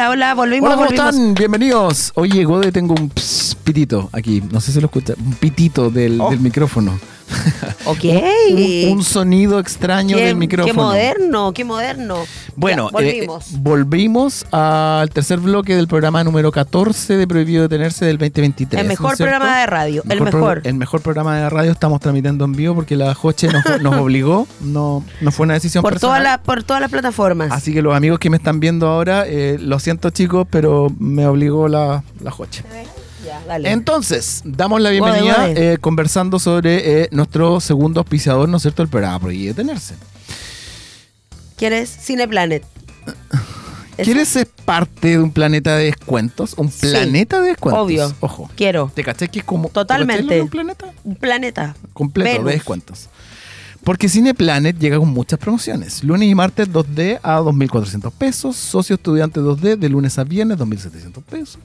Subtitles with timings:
[0.00, 0.66] Hola, hola, volvimos.
[0.68, 1.14] Hola, ¿cómo volvimos.
[1.14, 1.34] están?
[1.34, 2.12] Bienvenidos.
[2.14, 4.42] Oye, Gode, tengo un ps- pitito aquí.
[4.50, 5.12] No sé si lo escucha.
[5.22, 6.30] Un pitito del, Oh.
[6.30, 6.98] del micrófono.
[7.86, 8.04] Ok.
[8.52, 10.72] un, un sonido extraño Qué- del micrófono.
[10.72, 12.16] Qué moderno, qué moderno.
[12.56, 13.44] Bueno, Ya, eh, volvimos.
[13.60, 18.80] volvimos al tercer bloque del programa número 14 de Prohibido Detenerse del 2023.
[18.82, 20.02] el ¿no mejor programa de radio.
[20.08, 20.60] el pro- mejor.
[20.64, 24.46] el mejor programa de radio estamos transmitiendo en vivo porque la Joche nos, nos obligó,
[24.60, 26.18] no, no fue una decisión por, personal.
[26.18, 27.50] todas las por todas las plataformas.
[27.52, 31.26] Así que los amigos que me están viendo ahora, eh, lo siento chicos, pero me
[31.26, 32.62] obligó la, la Joche.
[33.30, 33.70] Ya, dale.
[33.70, 38.88] Entonces, damos la bienvenida eh, conversando sobre eh, nuestro segundo auspiciador, ¿no es cierto?, el
[38.88, 39.94] programa Prohibido Detenerse.
[41.56, 42.64] ¿Quieres Cineplanet?
[44.02, 46.54] ¿Quieres ser parte de un planeta de descuentos?
[46.56, 47.84] ¿Un Sí, planeta de descuentos?
[47.84, 48.12] obvio.
[48.18, 48.50] Ojo.
[48.56, 48.90] Quiero.
[48.92, 49.68] ¿Te caché que es como...
[49.68, 50.22] Totalmente.
[50.22, 50.86] ¿te cachai lo de un planeta?
[51.04, 51.76] Un planeta.
[51.92, 52.46] completo Venus.
[52.46, 53.08] de descuentos.
[53.84, 56.04] Porque Cineplanet llega con muchas promociones.
[56.04, 58.56] Lunes y martes 2D a 2.400 pesos.
[58.56, 61.58] Socio estudiante 2D de lunes a viernes 2.700 pesos.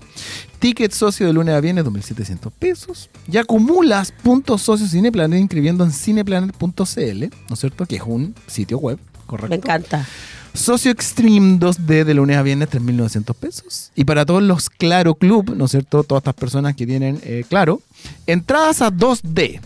[0.59, 3.09] Ticket socio de lunes a viernes 2.700 pesos.
[3.30, 7.85] Y acumulas puntos socios Cineplanet inscribiendo en cineplanet.cl, ¿no es cierto?
[7.85, 9.50] Que es un sitio web, correcto.
[9.50, 10.06] Me encanta.
[10.53, 13.91] Socio Extreme 2D de lunes a viernes 3.900 pesos.
[13.94, 16.03] Y para todos los Claro Club, ¿no es cierto?
[16.06, 17.81] Todas estas personas que tienen eh, Claro,
[18.25, 19.59] entradas a 2D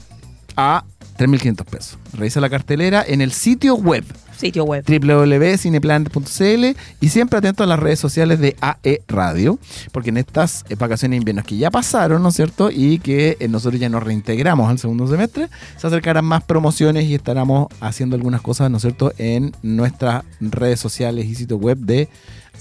[0.58, 0.84] a
[1.20, 1.98] 3.500 pesos.
[2.14, 4.06] Revisa la cartelera en el sitio web
[4.40, 4.86] Sitio web.
[4.88, 6.66] www.cineplanet.cl
[7.02, 9.60] y siempre atento a las redes sociales de AE Radio,
[9.92, 12.72] porque en estas eh, vacaciones de invierno que ya pasaron, ¿no es cierto?
[12.72, 17.16] Y que eh, nosotros ya nos reintegramos al segundo semestre, se acercarán más promociones y
[17.16, 22.08] estaremos haciendo algunas cosas, ¿no es cierto?, en nuestras redes sociales y sitio web de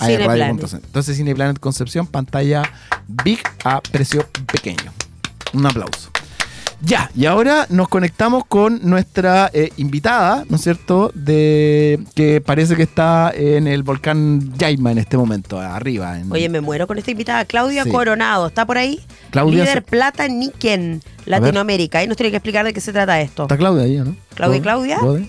[0.01, 0.47] AE Radio.
[0.47, 2.69] Entonces, Cineplanet Concepción, pantalla
[3.07, 4.93] big a precio pequeño.
[5.53, 6.11] Un aplauso.
[6.81, 11.11] Ya, y ahora nos conectamos con nuestra eh, invitada, ¿no es cierto?
[11.12, 16.19] De que parece que está en el volcán Yaima en este momento, arriba.
[16.21, 17.44] en- Oye, me muero con esta invitada.
[17.47, 17.91] Claudia Sí.
[17.91, 18.47] Coronado.
[18.47, 19.00] ¿Está por ahí?
[19.31, 21.03] Claudia Líder se- Plata Niken.
[21.27, 21.99] Latinoamérica.
[21.99, 23.43] Ahí nos tiene que explicar de qué se trata esto.
[23.43, 24.17] Está Claudia ahí, ¿o ¿no?
[24.34, 24.62] Claudia.
[24.62, 24.99] Claudia.
[25.00, 25.28] ¿Gode?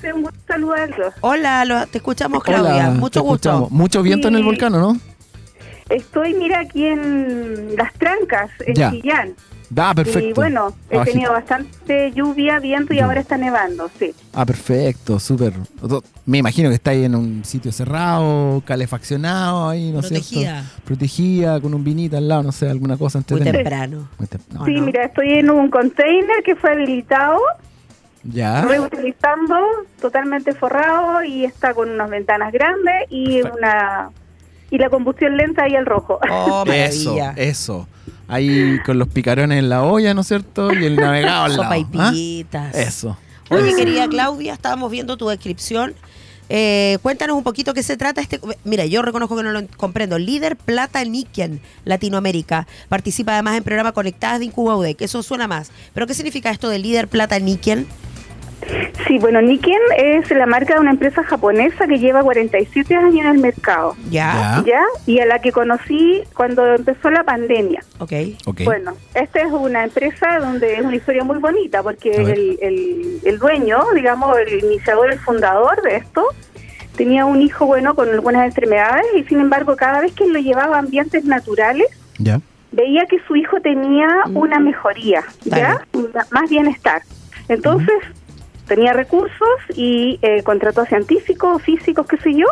[0.00, 1.14] Sí, un gusto saludarlos.
[1.20, 2.88] Hola, lo- te escuchamos, Claudia.
[2.88, 3.48] Hola, Mucho te gusto.
[3.50, 3.70] escuchamos.
[3.70, 5.00] Mucho viento en el volcán, ¿o no?
[5.88, 8.90] Estoy, mira, aquí en Las Trancas, en Ya.
[8.90, 9.34] Chillán.
[9.76, 10.28] Ah, perfecto.
[10.28, 11.12] Y bueno, he Abajito.
[11.12, 13.04] tenido bastante lluvia, viento y Ya.
[13.06, 14.14] ahora está nevando, sí.
[14.32, 15.54] Ah, perfecto, súper.
[16.24, 20.62] Me imagino que está ahí en un sitio cerrado, calefaccionado, ahí, ¿no es Protegida.
[20.62, 20.82] cierto?
[20.84, 24.08] Protegida, con un vinito al lado, no sé, alguna cosa Muy temprano.
[24.18, 24.86] Muy tem- no, sí, no.
[24.86, 27.40] mira, estoy en un container que fue habilitado,
[28.22, 28.62] Ya.
[28.62, 29.56] reutilizando,
[30.00, 33.58] totalmente forrado y está con unas ventanas grandes y Perfecto.
[33.58, 34.10] una
[34.70, 36.18] y la combustión lenta ahí al rojo.
[36.30, 37.34] Oh, Eso, maravilla.
[37.42, 37.88] eso.
[38.28, 40.72] Ahí con los picarones en la olla, ¿no es cierto?
[40.74, 42.14] Y el navegado al Sopa lado.
[42.14, 42.70] y ¿ah?
[42.74, 43.16] Eso.
[43.50, 45.94] Oye, querida Claudia, estábamos viendo tu descripción.
[46.48, 48.40] Eh, cuéntanos un poquito qué se trata este.
[48.64, 50.18] Mira, yo reconozco que no lo comprendo.
[50.18, 52.66] Líder Plata Niken, Latinoamérica.
[52.88, 55.02] Participa además en programa Conectadas de Incuba UDEC.
[55.02, 55.70] Eso suena más.
[55.94, 57.86] ¿Pero qué significa esto de Líder Plata Niken?
[59.06, 63.26] Sí, bueno, Niken es la marca de una empresa japonesa que lleva 47 años en
[63.26, 63.94] el mercado.
[64.10, 64.62] Ya.
[64.66, 64.82] Ya.
[65.06, 67.82] Y a la que conocí cuando empezó la pandemia.
[67.98, 68.12] Ok.
[68.46, 68.62] Ok.
[68.64, 73.38] Bueno, esta es una empresa donde es una historia muy bonita porque el, el, el
[73.38, 76.24] dueño, digamos, el iniciador, el fundador de esto,
[76.96, 80.76] tenía un hijo bueno con algunas enfermedades y sin embargo cada vez que lo llevaba
[80.76, 81.86] a ambientes naturales
[82.18, 82.40] Ya.
[82.72, 84.36] veía que su hijo tenía Mm.
[84.36, 85.86] una mejoría, ¿ya?
[85.92, 87.02] Una- Más bienestar.
[87.48, 87.94] Entonces
[88.66, 92.46] tenía recursos y eh, contrató a científicos, físicos, qué sé yo,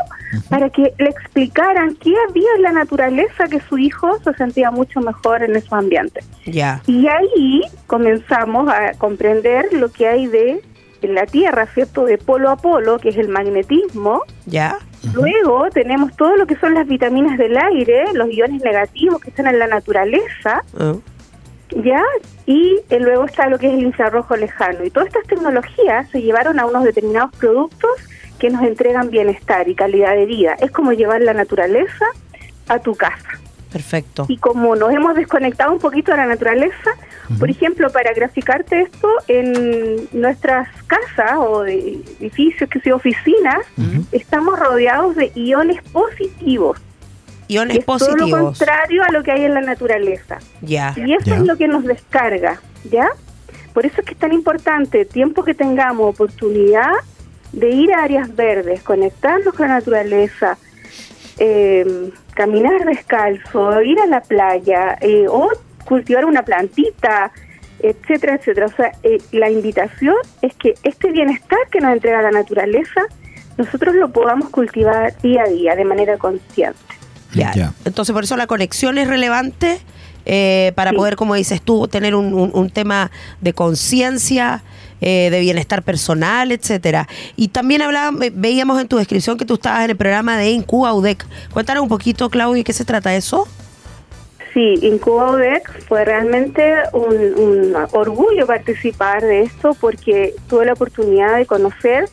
[0.48, 5.00] para que le explicaran qué había en la naturaleza que su hijo se sentía mucho
[5.00, 6.24] mejor en esos ambientes.
[6.46, 6.80] Ya.
[6.86, 10.60] Y ahí comenzamos a comprender lo que hay de
[11.02, 12.06] en la Tierra, ¿cierto?
[12.06, 14.22] De polo a polo, que es el magnetismo.
[14.46, 14.78] Ya.
[15.12, 19.46] Luego tenemos todo lo que son las vitaminas del aire, los iones negativos que están
[19.46, 20.94] en la naturaleza, Ah.
[21.70, 22.02] ¿Ya?
[22.46, 24.84] Y eh, luego está lo que es el infrarrojo lejano.
[24.84, 27.90] Y todas estas tecnologías se llevaron a unos determinados productos
[28.38, 30.54] que nos entregan bienestar y calidad de vida.
[30.60, 32.06] Es como llevar la naturaleza
[32.68, 33.40] a tu casa.
[33.72, 34.26] Perfecto.
[34.28, 36.92] Y como nos hemos desconectado un poquito de la naturaleza,
[37.40, 43.66] por ejemplo, para graficarte esto, en nuestras casas o de edificios, que sea oficinas,
[44.12, 46.78] estamos rodeados de iones positivos.
[47.48, 50.38] Iones es todo lo contrario a lo que hay en la naturaleza.
[50.60, 50.94] Ya.
[50.96, 51.36] Y eso Ya.
[51.36, 52.60] es lo que nos descarga,
[52.90, 53.08] ¿ya?
[53.72, 56.92] Por eso es que es tan importante, tiempo que tengamos oportunidad
[57.52, 60.58] de ir a áreas verdes, conectarnos con la naturaleza,
[61.38, 65.48] eh, caminar descalzo, ir a la playa eh, o
[65.84, 67.32] cultivar una plantita,
[67.80, 68.66] etcétera, etcétera.
[68.66, 73.02] O sea, eh, la invitación es que este bienestar que nos entrega la naturaleza
[73.56, 76.78] nosotros lo podamos cultivar día a día de manera consciente.
[77.34, 77.52] Ya.
[77.54, 77.72] Ya.
[77.84, 79.80] Entonces, por eso la conexión es relevante
[80.26, 80.96] eh, para Sí.
[80.96, 83.10] poder, como dices tú, tener un, un- un tema
[83.42, 84.62] de conciencia,
[85.02, 87.06] eh, de bienestar personal, etcétera.
[87.36, 90.48] Y también hablaba, ve- veíamos en tu descripción que tú estabas en el programa de
[90.50, 91.26] Incuba UDEC.
[91.52, 93.46] Cuéntanos un poquito, Claudia, ¿de qué se trata eso?
[94.54, 101.36] Sí, Incuba UDEC fue realmente un, un orgullo participar de esto porque tuve la oportunidad
[101.36, 102.08] de conocer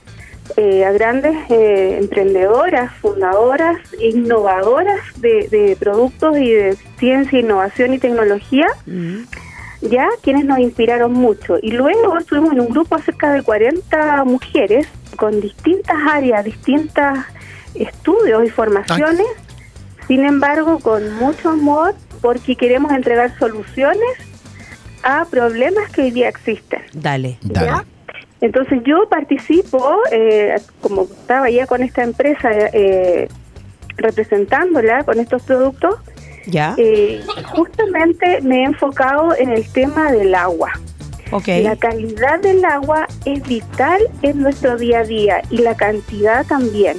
[0.57, 7.99] eh, a grandes eh, emprendedoras, fundadoras, innovadoras de, de productos y de ciencia, innovación y
[7.99, 8.67] tecnología,
[9.81, 11.57] ya quienes nos inspiraron mucho.
[11.61, 14.87] Y luego estuvimos en un grupo cerca de 40 mujeres
[15.17, 17.17] con distintas áreas, distintos
[17.73, 19.27] estudios y formaciones,
[20.07, 24.17] sin embargo con mucho amor porque queremos entregar soluciones
[25.03, 26.81] a problemas que hoy día existen.
[26.93, 27.37] Dale.
[27.41, 27.67] Dale.
[27.67, 27.85] ¿ya?
[28.41, 33.27] Entonces yo participo, eh, como estaba ya con esta empresa eh,
[33.97, 35.95] representándola con estos productos,
[36.47, 36.73] ¿Ya?
[36.77, 37.21] eh,
[37.53, 40.71] justamente me he enfocado en el tema del agua.
[41.31, 41.47] ok.
[41.61, 46.97] La calidad del agua es vital en nuestro día a día y la cantidad también.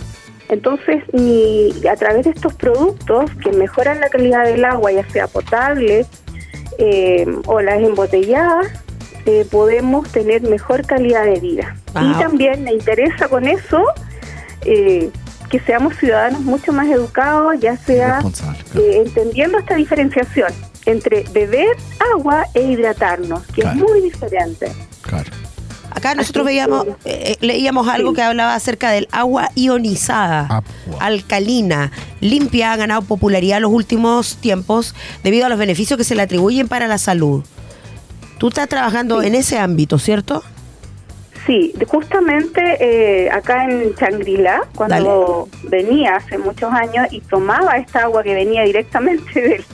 [0.48, 5.26] Entonces, mi- a través de estos productos que mejoran la calidad del agua, ya sea
[5.26, 6.06] potable
[6.78, 8.68] eh, o las embotelladas,
[9.26, 11.76] eh, podemos tener mejor calidad de vida.
[11.94, 12.12] Ah.
[12.16, 13.82] Y también me interesa con eso
[14.64, 15.10] eh,
[15.50, 18.58] que seamos ciudadanos mucho más educados, ya sea claro.
[18.86, 20.52] eh, entendiendo esta diferenciación
[20.86, 21.76] entre beber
[22.14, 23.76] agua e hidratarnos, que Claro.
[23.78, 24.72] es muy diferente.
[25.02, 25.30] Claro.
[25.94, 28.16] Acá nosotros veíamos, eh, eh, leíamos algo Sí.
[28.16, 30.64] que hablaba acerca del agua ionizada, Agua.
[31.00, 36.14] alcalina, limpia, ha ganado popularidad en los últimos tiempos debido a los beneficios que se
[36.14, 37.44] le atribuyen para la salud.
[38.42, 39.28] Tú estás trabajando Sí.
[39.28, 40.42] en ese ámbito, ¿cierto?
[41.46, 48.24] Sí, justamente eh, acá en Changrila, cuando venía hace muchos años y tomaba esta agua
[48.24, 49.64] que venía directamente del-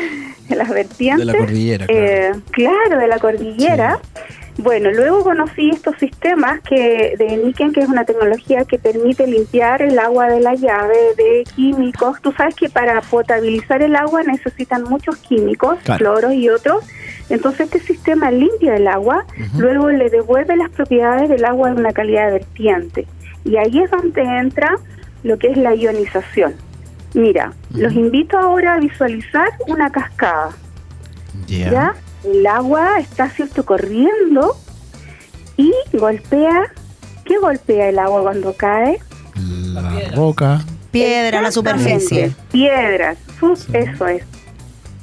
[0.48, 1.24] de las vertientes.
[1.24, 2.02] De la cordillera, claro.
[2.04, 4.00] eh, claro, de la cordillera.
[4.56, 9.80] Bueno, luego conocí estos sistemas que de Niken, que es una tecnología que permite limpiar
[9.82, 12.20] el agua de la llave de químicos.
[12.20, 15.98] Tú sabes que para potabilizar el agua necesitan muchos químicos, Claro.
[16.00, 16.84] cloros y otros.
[17.30, 19.24] Entonces este sistema limpia el agua,
[19.56, 23.06] luego le devuelve las propiedades del agua en una calidad vertiente.
[23.44, 24.76] Y ahí es donde entra
[25.22, 26.54] lo que es la ionización.
[27.14, 30.50] Mira, los invito ahora a visualizar una cascada.
[31.46, 31.70] Ya.
[31.70, 31.94] ¿ya?
[32.24, 34.56] El agua está, ¿cierto?, corriendo
[35.56, 36.72] y golpea.
[37.24, 38.98] ¿Qué golpea el agua cuando cae?
[39.36, 40.60] La roca.
[40.90, 42.32] Piedra, la superficie.
[42.50, 44.24] Piedras, sus- eso es.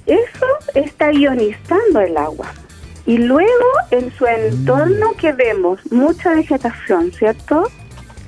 [0.06, 2.52] Eso está ionizando el agua.
[3.06, 7.70] Y luego en su entorno que vemos mucha vegetación, ¿cierto?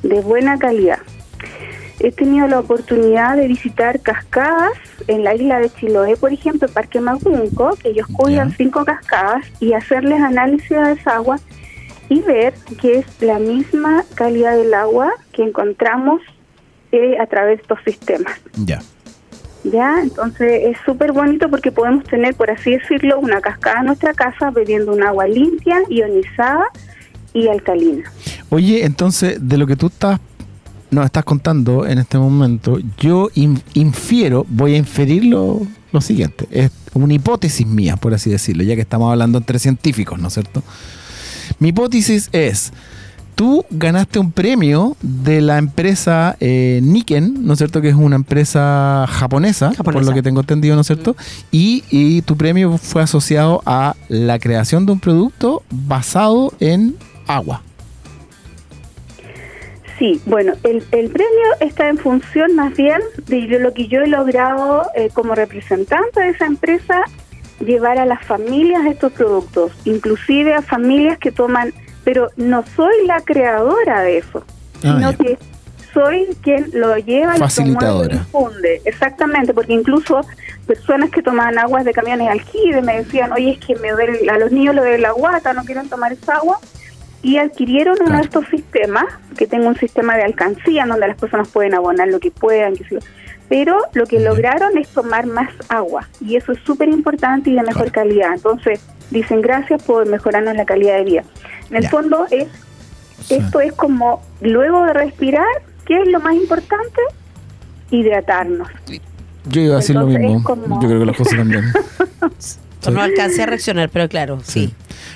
[0.04, 1.00] De buena calidad.
[2.00, 4.74] He tenido la oportunidad de visitar cascadas
[5.08, 9.74] en la isla de Chiloé, por ejemplo, Parque Magunco, que ellos cuidan cinco cascadas y
[9.74, 11.40] hacerles análisis de esa agua
[12.10, 16.22] y ver que es la misma calidad del agua que encontramos
[16.92, 18.40] eh, a través de estos sistemas.
[18.64, 18.80] Ya.
[19.72, 20.02] ¿Ya?
[20.02, 24.52] Entonces es súper bonito porque podemos tener, por así decirlo, una cascada en nuestra casa
[24.52, 26.66] bebiendo un agua limpia, ionizada
[27.34, 28.12] y alcalina.
[28.50, 30.20] Oye, entonces, de lo que tú estás
[30.90, 36.48] nos estás contando en este momento, yo in- infiero, voy a inferir lo, lo siguiente.
[36.50, 40.34] Es una hipótesis mía, por así decirlo, ya que estamos hablando entre científicos, ¿no es
[40.36, 40.64] cierto?
[41.60, 42.72] Mi hipótesis es,
[43.38, 47.82] tú ganaste un premio de la empresa eh, Niken, ¿no es cierto?
[47.82, 51.16] Que es una empresa japonesa, por lo que tengo entendido, ¿no es cierto?
[51.52, 56.96] Y, y tu premio fue asociado a la creación de un producto basado en
[57.28, 57.62] agua.
[60.00, 64.08] Sí, bueno, el, el premio está en función más bien de lo que yo he
[64.08, 67.04] logrado eh, como representante de esa empresa
[67.60, 71.72] llevar a las familias estos productos, inclusive a familias que toman,
[72.08, 74.42] pero no soy la creadora de eso,
[74.76, 75.38] Ah, sino que
[75.94, 78.82] soy quien lo lleva, lo y difunde.
[78.86, 80.22] Exactamente, porque incluso
[80.66, 84.38] personas que tomaban aguas de camiones aljibe me decían, oye, es que me duele, a
[84.38, 86.60] los niños lo de la guata, no quieren tomar esa agua,
[87.24, 89.04] y adquirieron uno de estos sistemas,
[89.38, 92.74] que tengo un sistema de alcancía en donde las personas pueden abonar lo que puedan,
[92.74, 93.00] que.
[93.50, 97.62] Pero lo que lograron es tomar más agua, y eso es súper importante y de
[97.64, 98.10] mejor Claro.
[98.10, 98.34] calidad.
[98.34, 101.24] Entonces, dicen gracias por mejorarnos la calidad de vida.
[101.70, 101.90] En el Ya.
[101.90, 102.48] fondo es
[103.26, 103.36] Sí.
[103.36, 105.46] esto es como, luego de respirar,
[105.86, 107.02] ¿qué es lo más importante?
[107.90, 108.68] Hidratarnos.
[109.50, 110.44] Yo iba a decir lo mismo.
[110.44, 111.64] como- Yo creo que las cosas también.
[112.92, 114.74] No alcancé a reaccionar, pero claro, sí.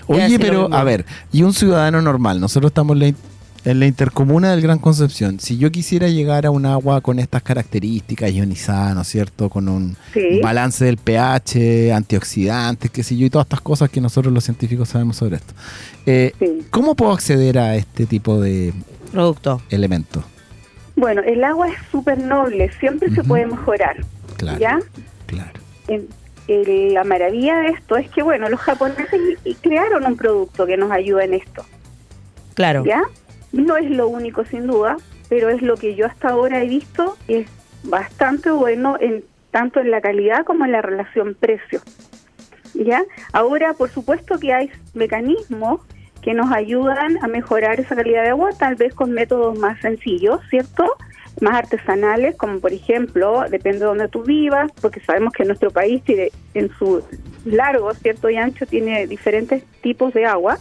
[0.07, 2.97] A Oye, pero a ver, y un ciudadano normal, nosotros estamos
[3.63, 7.43] En la intercomuna del Gran Concepción, si yo quisiera llegar a un agua con estas
[7.43, 9.49] características ionizada, ¿no es cierto?
[9.49, 10.39] Con un Sí.
[10.41, 14.89] balance del pH, antioxidantes, qué sé yo, y todas estas cosas que nosotros los científicos
[14.89, 15.53] sabemos sobre esto.
[16.07, 16.65] Eh, Sí.
[16.71, 18.73] ¿Cómo puedo acceder a este tipo de
[19.11, 19.61] Producto.
[19.69, 20.23] elementos?
[20.95, 23.97] Bueno, el agua es súper noble, siempre se puede mejorar,
[24.37, 24.59] Claro.
[24.59, 24.79] ¿ya?
[25.27, 25.59] Claro.
[26.47, 29.07] La maravilla de esto es que, bueno, los japoneses
[29.61, 31.63] crearon un producto que nos ayuda en esto,
[32.55, 32.83] Claro.
[32.83, 33.01] ¿ya?
[33.51, 34.97] No es lo único, sin duda,
[35.29, 37.49] pero es lo que yo hasta ahora he visto y es
[37.83, 41.81] bastante bueno en tanto en la calidad como en la relación precio.
[42.73, 43.03] ¿Ya?
[43.33, 45.81] Ahora, por supuesto que hay mecanismos
[46.21, 50.39] que nos ayudan a mejorar esa calidad de agua, tal vez con métodos más sencillos,
[50.49, 50.85] ¿cierto?
[51.41, 56.03] Más artesanales, como por ejemplo, depende de donde tú vivas, porque sabemos que nuestro país
[56.03, 57.03] tiene, en su
[57.45, 58.29] largo, ¿cierto?
[58.29, 60.59] Y ancho tiene diferentes tipos de agua,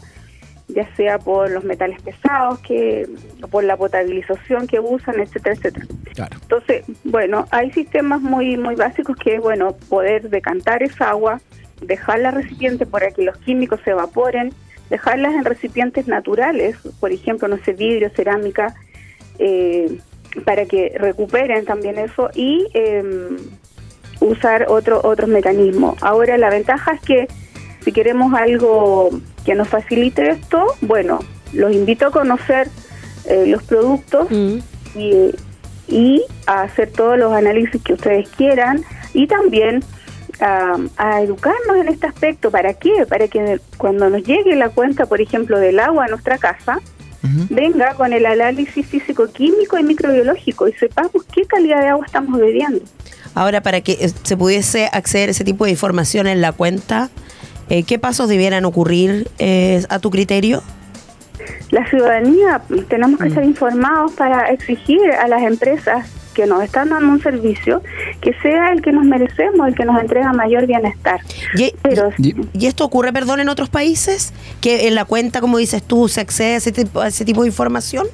[0.75, 3.09] ya sea por los metales pesados, que
[3.51, 5.87] por la potabilización que usan, etcétera, etcétera.
[6.15, 6.37] Claro.
[6.43, 11.41] Entonces, bueno, hay sistemas muy muy básicos que es, bueno, poder decantar esa agua,
[11.81, 14.53] dejarla en recipientes para que los químicos se evaporen,
[14.91, 18.75] dejarlas en recipientes naturales, por ejemplo, no sé, vidrio, cerámica,
[19.39, 19.99] eh,
[20.45, 23.03] para que recuperen también eso y eh,
[24.21, 25.97] usar otro, otros mecanismos.
[26.03, 27.29] Ahora, la ventaja es que
[27.85, 29.11] si queremos algo
[29.45, 31.21] que nos facilite esto, bueno,
[31.53, 32.69] los invito a conocer
[33.27, 34.59] eh, los productos Mm.
[34.97, 35.31] y,
[35.89, 39.83] y a hacer todos los análisis que ustedes quieran y también
[40.41, 42.51] a, a educarnos en este aspecto.
[42.51, 43.05] ¿Para qué?
[43.09, 46.81] Para que cuando nos llegue la cuenta, por ejemplo, del agua a nuestra casa,
[47.51, 52.81] venga con el análisis físico-químico y microbiológico y sepamos qué calidad de agua estamos bebiendo.
[53.35, 57.11] Ahora, para que eh, se pudiese acceder a ese tipo de información en la cuenta,
[57.71, 60.63] eh, ¿qué pasos debieran ocurrir eh, a tu criterio?
[61.71, 67.09] La ciudadanía tenemos que estar informados para exigir a las empresas que nos están dando
[67.13, 67.83] un servicio
[68.21, 71.21] que sea el que nos merecemos, el que nos entrega mayor bienestar.
[71.57, 74.33] Y, Pero Y- y esto ocurre, perdón, en otros países?
[74.61, 77.43] ¿Que en la cuenta, como dices tú, se accede a ese tipo, a ese tipo
[77.43, 78.07] de información?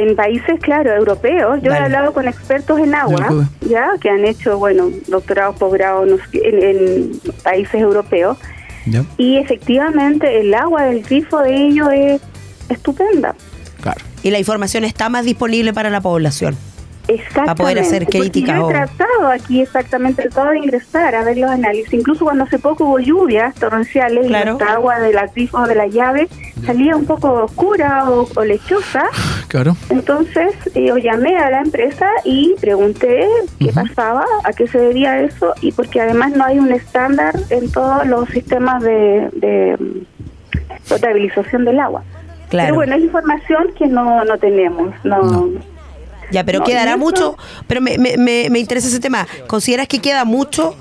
[0.00, 1.80] En países, claro, europeos, yo Dale.
[1.80, 3.46] he hablado con expertos en agua, CUBE.
[3.68, 8.38] ya que han hecho, bueno, doctorados, posgrados no sé qué, en, en países europeos,
[8.86, 9.04] ¿Ya?
[9.16, 12.20] y efectivamente el agua del grifo de ellos es
[12.68, 13.34] estupenda.
[13.80, 14.00] Claro.
[14.22, 16.56] Y la información está más disponible para la población.
[17.08, 17.62] Exactamente.
[17.62, 21.38] poder hacer porque crítica Yo o- he tratado aquí exactamente, tratado de ingresar a ver
[21.38, 21.92] los análisis.
[21.94, 24.58] Incluso cuando hace poco hubo lluvias torrenciales Claro.
[24.60, 26.28] y agua del grifo de la llave
[26.66, 29.04] salía un poco oscura o, o lechosa.
[29.48, 29.74] Claro.
[29.88, 33.26] Entonces eh, yo llamé a la empresa y pregunté
[33.58, 37.72] qué pasaba, a qué se debía eso y porque además no hay un estándar en
[37.72, 42.02] todos los sistemas de, de mm, potabilización del agua.
[42.50, 42.66] Claro.
[42.66, 44.92] Pero bueno, es información que no, no tenemos.
[45.04, 45.48] No, No.
[46.30, 47.36] Ya, pero No, quedará mucho.
[47.66, 49.26] Pero me, me, me, me interesa ese tema.
[49.46, 50.74] ¿Consideras que queda mucho?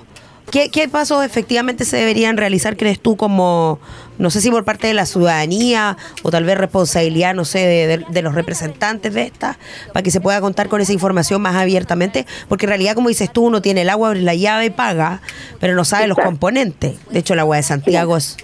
[0.51, 3.81] ¿Qué, ¿Qué pasos efectivamente se deberían realizar, crees tú, como,
[4.17, 7.87] no sé si por parte de la ciudadanía o tal vez responsabilidad, no sé, de,
[7.97, 9.57] de- de los representantes de esta,
[9.91, 12.25] para que se pueda contar con esa información más abiertamente?
[12.47, 15.19] Porque en realidad, como dices tú, uno tiene el agua, abre la llave y paga,
[15.59, 16.95] pero no sabe los componentes.
[17.11, 18.37] De hecho, el agua de Santiago es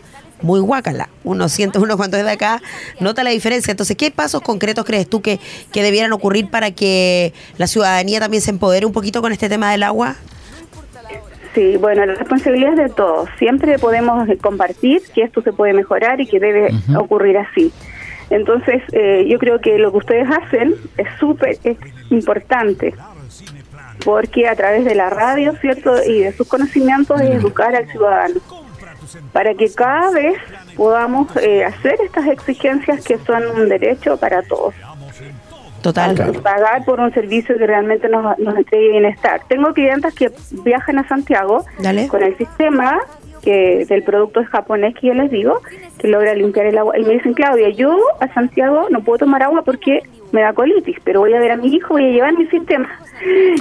[0.44, 1.10] muy guácala.
[1.24, 2.62] Uno siente, uno cuando es de acá,
[3.00, 3.72] nota la diferencia.
[3.72, 5.40] Entonces, ¿qué pasos concretos crees tú que,
[5.72, 9.72] que debieran ocurrir para que la ciudadanía también se empodere un poquito con este tema
[9.72, 10.16] del agua?
[11.56, 13.30] Sí, bueno, la responsabilidad es de todos.
[13.38, 17.72] Siempre podemos compartir que esto se puede mejorar y que debe ocurrir así.
[18.30, 21.78] Entonces, eh, yo creo que lo que ustedes hacen es súper es
[22.10, 22.96] importante,
[24.04, 25.94] porque a través de la radio, ¿cierto?
[26.04, 28.40] Y de sus conocimientos es educar al ciudadano,
[29.32, 30.38] para que cada vez
[30.76, 34.74] podamos eh, hacer estas exigencias que son un derecho para todos.
[35.82, 36.16] Total.
[36.16, 36.42] Claro.
[36.42, 39.42] pagar por un servicio que realmente nos, nos entregue bienestar.
[39.50, 40.32] Tengo clientes que
[40.64, 42.08] viajan a Santiago Dale.
[42.08, 43.02] con el sistema
[43.44, 45.62] que del producto es japonés que yo les digo,
[46.00, 46.98] que logra limpiar el agua.
[46.98, 50.02] Y me dicen, Claudia, yo a Santiago no puedo tomar agua porque
[50.34, 52.90] me da colitis, pero voy a ver a mi hijo, voy a llevar mi sistema.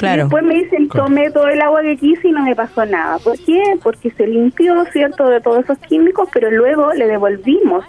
[0.01, 0.23] Claro.
[0.23, 3.19] Y después me dicen, tomé todo el agua que quise y no me pasó nada.
[3.19, 3.63] ¿Por qué?
[3.83, 7.85] Porque se limpió, ¿cierto?, de todos esos químicos, pero luego le devolvimos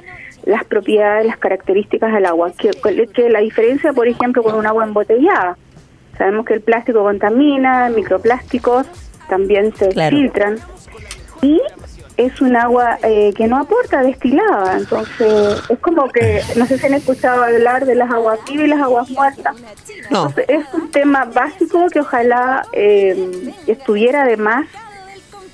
[0.45, 2.51] las propiedades, las características al agua.
[2.59, 2.71] Que,
[3.13, 5.57] que la diferencia, por ejemplo, con un agua embotellada.
[6.17, 8.85] Sabemos que el plástico contamina, microplásticos
[9.29, 10.15] también se Claro.
[10.15, 10.57] filtran.
[11.41, 11.59] Y
[12.17, 14.77] es un agua eh, que no aporta destilada.
[14.77, 18.69] Entonces, es como que, no sé si han escuchado hablar de las aguas vivas y
[18.69, 19.55] las aguas muertas.
[20.09, 20.27] No.
[20.27, 24.67] Entonces, es un tema básico que ojalá eh, estuviera además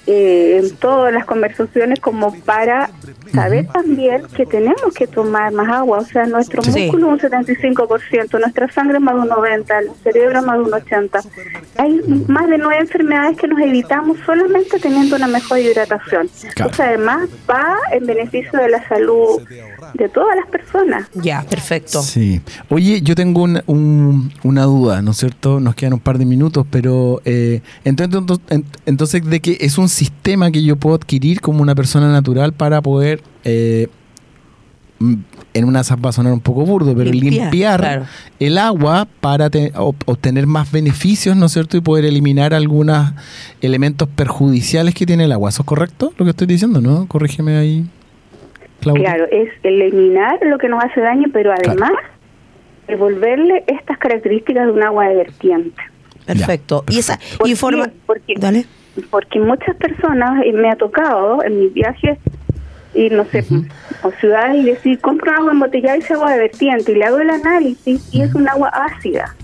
[0.08, 2.90] eh, en todas las conversaciones como para
[3.34, 6.00] saber también que tenemos que tomar más agua.
[6.00, 6.84] O sea, nuestro Sí.
[6.86, 11.30] músculo un 75%, nuestra sangre más de un 90%, el cerebro más de un 80%.
[11.78, 16.30] Hay más de nueve enfermedades que nos evitamos solamente teniendo una mejor hidratación.
[16.56, 16.72] Claro.
[16.72, 19.42] O sea, además va en beneficio de la salud
[19.94, 21.08] de todas las personas.
[21.16, 22.02] Ya, perfecto.
[22.02, 22.42] Sí.
[22.70, 25.60] Oye, yo tengo un- un- una duda, ¿no es cierto?
[25.60, 29.78] Nos quedan un par de minutos, pero eh, entonces, entonces- en- entonces, de que es
[29.78, 33.88] un sistema que yo puedo adquirir como una persona natural para poder, eh,
[35.54, 38.06] en una zap va a sonar un poco burdo, pero Limpiar, limpiar, claro.
[38.40, 41.78] el agua para te- ob- obtener más beneficios, ¿no es cierto?
[41.78, 43.12] Y poder eliminar algunos
[43.62, 45.50] elementos perjudiciales que tiene el agua.
[45.52, 47.08] ¿Eso es correcto lo que estoy diciendo, no?
[47.08, 47.86] Corrígeme ahí,
[48.80, 49.04] Claudia.
[49.04, 51.92] Claro, es eliminar lo que nos hace daño, pero además
[52.88, 55.82] devolverle estas características de un agua de vertiente.
[56.26, 56.84] Perfecto.
[56.90, 57.52] Y esa ¿Por qué?
[57.52, 57.90] informa...
[58.06, 58.66] Porque, Dale.
[59.10, 62.18] porque muchas personas, y me ha tocado en mis viajes,
[62.94, 63.46] y no sé,
[64.04, 67.06] o ciudades, y decir, compro un agua embotellada y es agua de vertiente, y le
[67.06, 69.36] hago el análisis y es un agua ácida.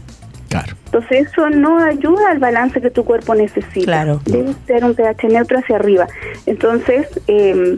[0.49, 0.75] Claro.
[0.85, 3.85] Entonces eso no ayuda al balance que tu cuerpo necesita.
[3.85, 4.21] Claro.
[4.25, 6.07] Debe ser un pH neutro hacia arriba.
[6.45, 7.77] Entonces eh,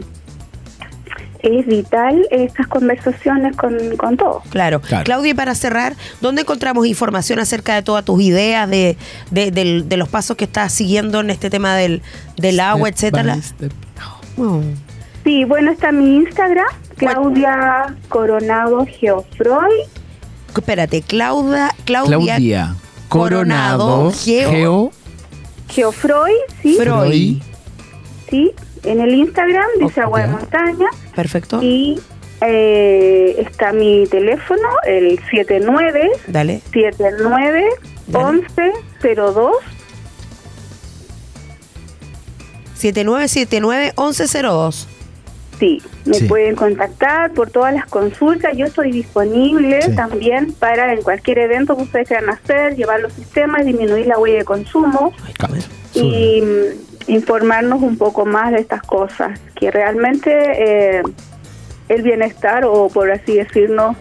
[1.40, 4.42] es vital estas conversaciones con, con todos.
[4.50, 4.80] Claro.
[4.80, 5.04] Claro.
[5.04, 8.96] Claudia, y para cerrar, ¿dónde encontramos información acerca de todas tus ideas, de,
[9.30, 12.02] de, del- de los pasos que estás siguiendo en este tema del,
[12.36, 13.38] del agua, etcétera?
[14.36, 14.60] Oh.
[15.24, 19.70] Sí, bueno, está mi Instagram, Claudia Coronado Geofroy.
[20.56, 22.74] Espérate, Claudia, Claudia, Claudia
[23.08, 24.90] Coronado, Coronado, Geo- Geo,
[25.68, 27.42] Geofroy, sí, Freud.
[28.30, 28.52] sí,
[28.84, 30.06] en el Instagram dice Ok.
[30.06, 30.88] Agua de Montaña.
[31.14, 31.60] Perfecto.
[31.62, 32.00] Y
[32.40, 36.62] eh, está mi teléfono, el 79 Dale.
[36.72, 37.64] 79
[38.06, 38.24] Dale.
[38.24, 39.52] 11 02
[42.80, 44.86] 7979-1102.
[45.58, 46.26] Sí, me Sí.
[46.26, 48.56] pueden contactar por todas las consultas.
[48.56, 49.94] Yo estoy disponible Sí.
[49.96, 54.38] también para en cualquier evento que ustedes quieran hacer, llevar los sistemas, disminuir la huella
[54.38, 55.54] de consumo Claro.
[55.94, 56.42] y
[57.08, 61.02] informarnos un poco más de estas cosas, que realmente eh,
[61.88, 63.96] el bienestar o por así decirlo,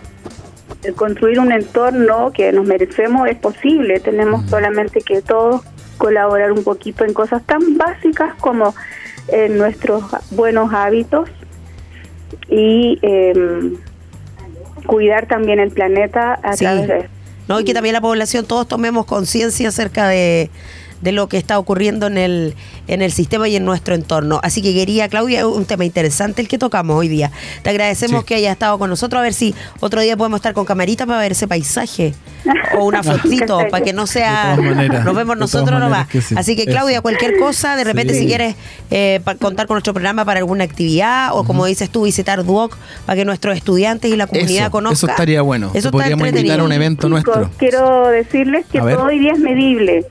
[0.84, 4.00] el construir un entorno que nos merecemos es posible.
[4.00, 5.62] Tenemos solamente que todos
[5.98, 8.76] colaborar un poquito en cosas tan básicas como
[9.30, 11.30] en nuestros buenos hábitos
[12.50, 13.76] y em,
[14.86, 16.66] cuidar también el planeta a Sí.
[16.66, 17.10] través de
[17.48, 17.60] ¿no?
[17.62, 20.50] Y que también la población, todos tomemos conciencia acerca de,
[21.02, 22.56] de lo que está ocurriendo en el,
[22.88, 24.40] en el sistema y en nuestro entorno.
[24.44, 27.32] Así que quería, Claudia, es un tema interesante el que tocamos hoy día.
[27.64, 28.26] Te agradecemos Sí.
[28.28, 29.20] que hayas estado con nosotros.
[29.20, 32.14] A ver si otro día podemos estar con camarita para ver ese paisaje
[32.78, 34.56] o una fotito, para que no sea.
[34.56, 35.90] De todas maneras, nos vemos nosotros nomás.
[35.90, 36.36] maneras que sí.
[36.38, 38.22] Así que, Claudia, cualquier cosa, de repente, Sí.
[38.22, 38.56] si quieres
[38.90, 43.18] eh, contar con nuestro programa para alguna actividad o, como dices tú, visitar Duoc para
[43.18, 44.94] que nuestros estudiantes y la comunidad Eso, conozcan.
[44.94, 45.72] eso estaría bueno.
[45.74, 47.50] Eso podríamos invitar a un evento Chicos, nuestro.
[47.58, 50.06] Quiero decirles que todo hoy día es medible.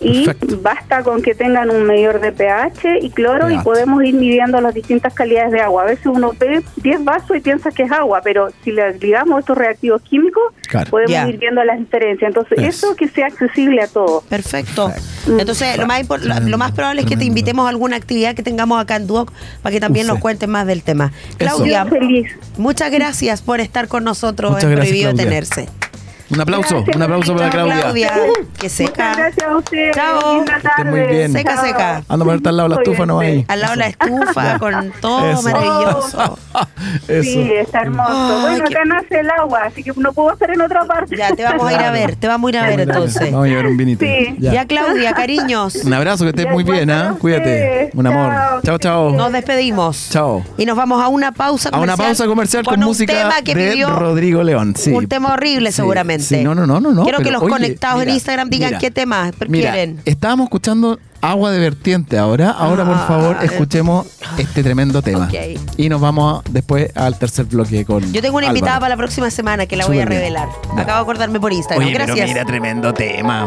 [0.00, 0.58] Y Perfecto.
[0.62, 4.72] basta con que tengan un medidor de pH y cloro y podemos ir midiendo las
[4.72, 5.82] distintas calidades de agua.
[5.82, 9.40] A veces uno ve 10 vasos y piensa que es agua, pero si le agregamos
[9.40, 10.42] estos reactivos químicos,
[10.88, 12.28] podemos ir viendo las diferencias.
[12.28, 12.86] Entonces, Eso.
[12.88, 14.24] eso que sea accesible a todos.
[14.24, 14.90] Perfecto.
[15.26, 18.42] Entonces, lo más, lo, lo más probable es que te invitemos a alguna actividad que
[18.42, 19.30] tengamos acá en Duoc
[19.62, 20.12] para que también Use.
[20.14, 21.12] nos cuentes más del tema.
[21.36, 22.26] Claudia, feliz.
[22.56, 25.24] muchas gracias por estar con nosotros Muchas en gracias, Prohibido Claudia.
[25.24, 25.89] Tenerse.
[26.30, 28.12] Un aplauso, Gracias, un aplauso para Chao, Claudia.
[28.60, 29.14] Que Muchas seca.
[29.16, 29.96] gracias a ustedes.
[29.96, 30.42] Chao.
[30.44, 31.06] Esté muy tarde.
[31.06, 31.32] bien.
[31.32, 31.64] Seca, Chao.
[31.64, 32.02] seca.
[32.08, 33.44] Anda a ponerte al lado de la estufa, no ahí.
[33.48, 35.42] Al lado de la estufa, con todo Eso.
[35.42, 36.38] maravilloso.
[37.08, 37.22] Eso.
[37.22, 38.40] Sí, está hermoso.
[38.42, 41.16] Bueno, qué- acá nace el agua, así que no puedo estar en otra parte.
[41.16, 43.32] Ya, te vamos a ir a ver, te vamos a ir a ver entonces.
[43.32, 44.04] Vamos a llevar un vinito.
[44.04, 44.36] Sí.
[44.38, 45.76] Ya, Claudia, cariños.
[45.76, 47.16] Un abrazo, que estés Ya, muy bien, ¿ah?
[47.18, 47.90] Cuídate.
[47.94, 48.62] Un amor.
[48.62, 50.08] Chao, Chao, Nos despedimos.
[50.10, 50.44] Chao.
[50.58, 51.98] Y nos vamos a una pausa A comercial.
[51.98, 54.74] una pausa comercial con, un música tema que de pidió Rodrigo León.
[54.76, 54.92] Sí.
[54.92, 55.76] un tema horrible Sí,
[56.20, 57.02] sí, no, no, no, no, no.
[57.04, 60.00] Quiero que los oye, conectados en Instagram digan mira, qué tema Mira, quieren.
[60.04, 62.50] estábamos escuchando agua de vertiente ahora.
[62.50, 63.46] Ahora, por Ah, favor, eh.
[63.46, 64.06] escuchemos
[64.38, 65.28] este tremendo tema.
[65.76, 68.12] Y nos vamos después al tercer bloque con.
[68.12, 70.48] Yo tengo una invitada para la próxima semana que la voy a revelar.
[70.76, 71.84] Acabo de acordarme por Instagram.
[71.86, 72.28] Oye, pero Gracias.
[72.28, 73.46] mira, tremendo tema.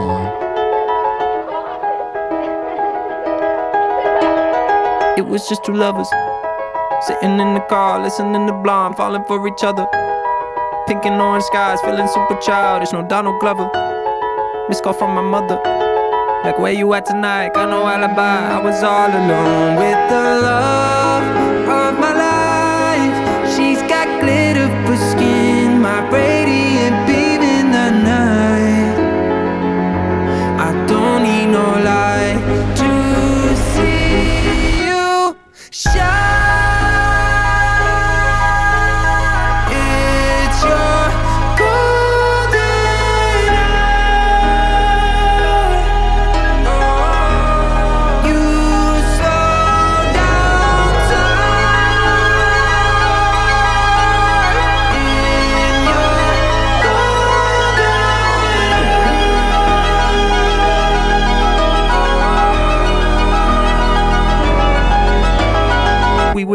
[5.16, 6.10] It was just two lovers
[7.06, 9.86] sitting in the car, listening to Blonde, falling for each other.
[10.88, 12.92] Pink and orange skies, feeling super childish.
[12.92, 13.70] No Donald Glover.
[14.68, 15.56] Miss call from my mother.
[16.44, 17.54] Like, where you at tonight?
[17.54, 18.58] Got no alibi.
[18.58, 21.24] I was all alone with the love
[21.94, 22.33] of my life.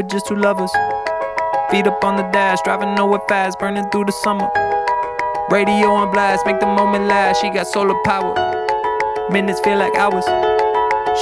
[0.08, 0.70] Just two lovers.
[1.70, 4.48] Feet up on the dash, driving nowhere fast, burning through the summer.
[5.50, 7.40] Radio on blast, make the moment last.
[7.40, 8.34] She got solar power.
[9.30, 10.24] Minutes feel like hours.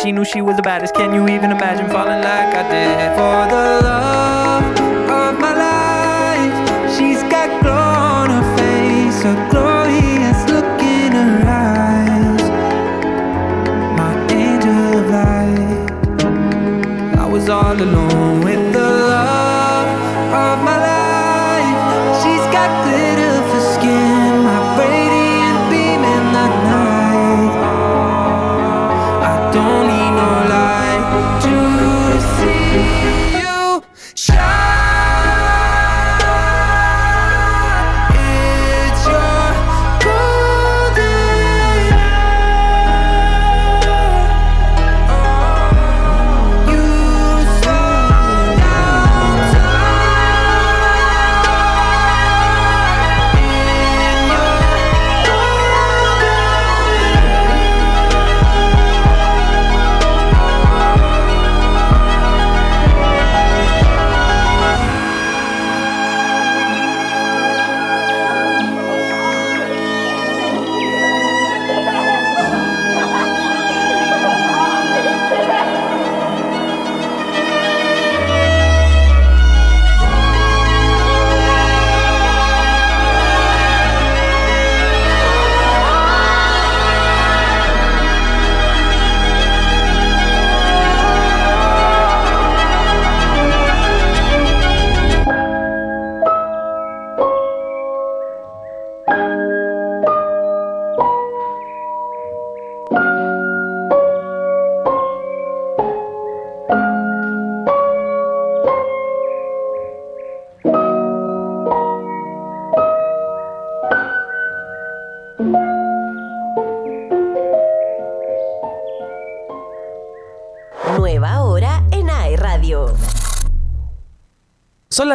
[0.01, 0.95] She knew she was the baddest.
[0.95, 3.17] Can you even imagine falling like I did?
[3.19, 4.65] For the love
[5.11, 6.55] of my life,
[6.97, 12.43] she's got glow on her face, a glorious look in her eyes.
[13.99, 15.91] My angel of light.
[17.19, 18.43] I was all alone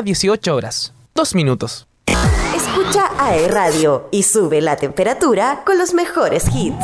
[0.01, 0.93] Son las 18 horas.
[1.13, 1.85] Dos minutos.
[2.55, 6.83] Escucha AE Radio y sube la temperatura con los mejores hits.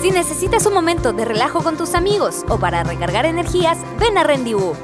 [0.00, 4.22] Si necesitas un momento de relajo con tus amigos o para recargar energías, ven a
[4.22, 4.76] Rendezvous.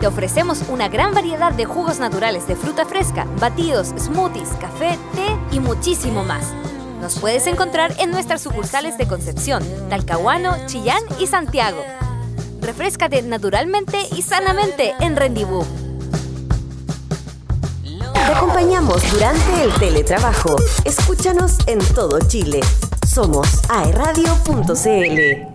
[0.00, 5.56] Te ofrecemos una gran variedad de jugos naturales de fruta fresca, batidos, smoothies, café, té
[5.56, 6.52] y muchísimo más.
[7.00, 11.82] Nos puedes encontrar en nuestras sucursales de Concepción, Talcahuano, Chillán y Santiago.
[12.60, 15.81] Refrescate naturalmente y sanamente en Rendezvous.
[18.34, 20.56] Acompañamos durante el teletrabajo.
[20.84, 22.60] Escúchanos en todo Chile.
[23.06, 25.52] Somos aeradio.cl.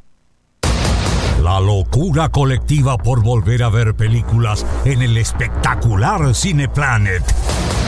[1.42, 7.24] La locura colectiva por volver a ver películas en el espectacular Cineplanet.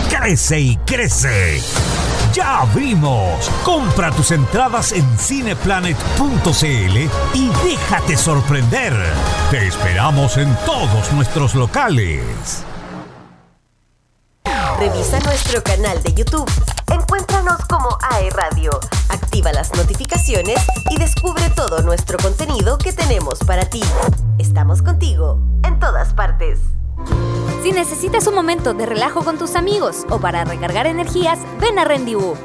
[0.10, 1.62] Crece y crece.
[2.34, 3.50] Ya vimos.
[3.64, 6.98] Compra tus entradas en cineplanet.cl
[7.36, 8.94] y déjate sorprender.
[9.52, 12.66] Te esperamos en todos nuestros locales.
[14.80, 16.50] Revisa nuestro canal de YouTube.
[16.90, 18.72] Encuéntranos como AE Radio.
[19.10, 20.58] Activa las notificaciones
[20.90, 23.82] y descubre todo nuestro contenido que tenemos para ti.
[24.38, 26.60] Estamos contigo en todas partes.
[27.62, 31.84] Si necesitas un momento de relajo con tus amigos o para recargar energías, ven a
[31.84, 32.38] Rendezvous.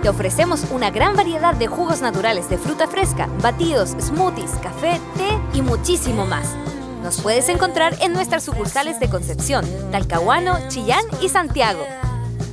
[0.00, 5.40] Te ofrecemos una gran variedad de jugos naturales de fruta fresca, batidos, smoothies, café, té
[5.52, 6.54] y muchísimo más.
[7.04, 9.62] Nos puedes encontrar en nuestras sucursales de Concepción,
[9.92, 11.84] Talcahuano, Chillán y Santiago.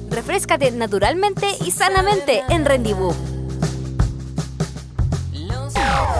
[0.09, 3.15] Refrescate naturalmente y sanamente en Rendezvous.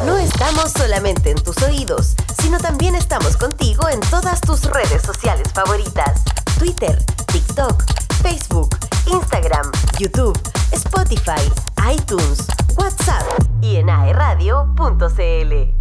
[0.06, 5.52] No estamos solamente en tus oídos, sino también estamos contigo en todas tus redes sociales
[5.54, 6.24] favoritas.
[6.58, 7.84] Twitter, TikTok,
[8.24, 8.70] Facebook,
[9.08, 10.40] Instagram, YouTube,
[10.72, 11.52] Spotify,
[11.94, 13.26] iTunes, WhatsApp
[13.62, 15.81] y en aeradio.cl.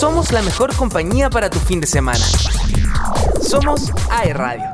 [0.01, 2.25] Somos la mejor compañía para tu fin de semana.
[3.39, 4.65] Somos AE Radio.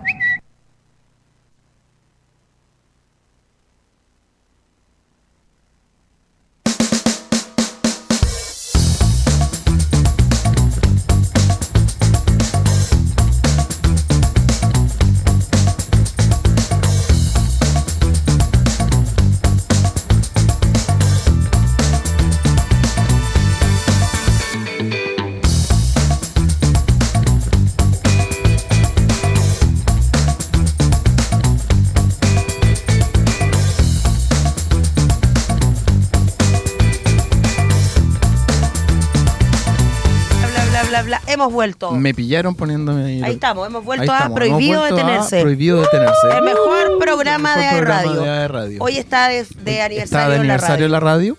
[41.38, 41.92] Hemos vuelto.
[41.92, 43.22] Me pillaron poniéndome ahí.
[43.24, 45.42] Ahí estamos, hemos vuelto Ahí a estamos, Prohibido vuelto a Detenerse.
[45.42, 46.28] Prohibido detenerse.
[46.36, 48.22] El mejor programa El de mejor AE programa Radio.
[48.22, 48.78] de AE Radio.
[48.82, 51.38] Hoy está de, de aniversario, Está de aniversario en la radio.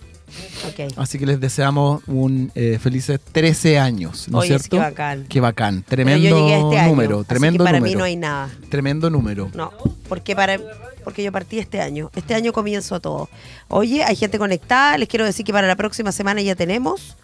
[0.69, 0.93] Ok.
[0.99, 4.69] Así que les deseamos un eh, felices 13 años, ¿no es cierto?
[4.71, 5.27] qué bacán.
[5.29, 5.83] Qué bacán.
[5.83, 7.93] Tremendo este año, número, tremendo para número.
[7.93, 8.51] mí no hay nada.
[8.71, 9.51] Tremendo número.
[9.55, 9.73] No,
[10.09, 10.61] porque para
[11.03, 12.13] porque yo partí este año.
[12.15, 13.29] Este año comienzo todo.
[13.67, 14.97] Oye, hay gente conectada.
[14.97, 17.17] Les quiero decir que para la próxima semana ya tenemos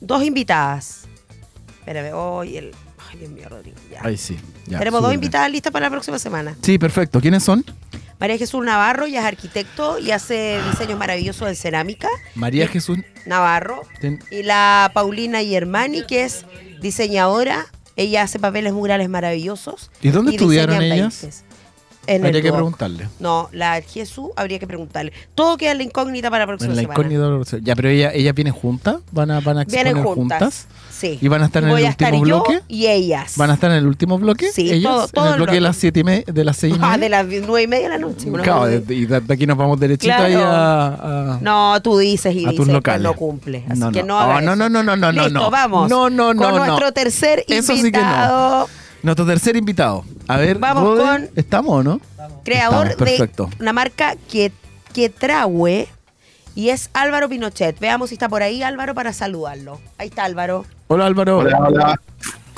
[0.00, 1.08] dos invitadas.
[1.82, 2.70] Espérame, hoy el.
[3.10, 3.76] Ay, Dios mío, Rodrigo.
[3.90, 4.00] ya.
[4.02, 4.38] Ahí sí.
[4.66, 6.56] ya, tenemos dos invitadas listas para la próxima semana.
[6.62, 7.20] Sí, perfecto.
[7.20, 7.64] ¿Quiénes son?
[8.20, 12.08] María Jesús Navarro, ella es arquitecto y hace diseños maravillosos en cerámica.
[12.36, 12.98] María Jesús.
[13.26, 13.82] Navarro.
[14.00, 16.44] ten- Y la Paulina Yermani, que es
[16.80, 17.66] diseñadora.
[17.96, 19.90] Ella hace papeles murales maravillosos.
[20.00, 21.16] ¿Y dónde estudiaron ellas?
[21.20, 21.44] países.
[22.06, 22.56] En el Habría que Duoc.
[22.58, 23.08] preguntarle.
[23.20, 25.12] No, la Jesús habría que preguntarle.
[25.36, 27.14] Todo queda en la incógnita para la próxima En la semana.
[27.14, 27.58] incógnita.
[27.62, 28.96] Ya, pero ella, ellas vienen juntas.
[29.12, 30.38] Van a, van a exponer Vienen juntas.
[30.40, 30.66] juntas.
[30.90, 31.18] Sí.
[31.20, 32.60] ¿Y van a estar en Voy el a estar último yo bloque?
[32.68, 33.34] y ellas.
[33.36, 34.50] ¿Van a estar en el último bloque?
[34.52, 35.68] Sí, ellas, todo- todo en el el bloque de bloque.
[35.68, 36.98] las siete y me- de las seis y Ah, media.
[36.98, 38.30] de las nueve y media de la noche.
[38.30, 40.24] una Claro, cosa de- y de, de aquí nos vamos derechito Claro.
[40.24, 42.98] ahí a, a- No, tú dices y a tus dices locales.
[43.02, 43.64] que no cumple.
[43.68, 44.08] Así No, que no.
[44.08, 44.56] no Ah, no, eso.
[44.56, 45.50] no, no, no, no, no, Listo, no.
[45.50, 45.88] vamos.
[45.88, 46.66] No, no, no, Con no.
[46.66, 47.98] nuestro tercer Eso sí que no.
[47.98, 48.68] invitado,
[49.02, 50.04] Nuestro tercer invitado.
[50.28, 52.00] A ver, Vamos Rode, con- ¿estamos o no?
[52.44, 53.46] creador Estamos, perfecto.
[53.56, 54.52] de una marca que,
[54.92, 55.88] que traue
[56.54, 57.78] y es Álvaro Pinochet.
[57.80, 59.80] Veamos si está por ahí Álvaro para saludarlo.
[59.98, 60.64] Ahí está Álvaro.
[60.88, 61.38] Hola Álvaro.
[61.38, 62.00] Hola, hola.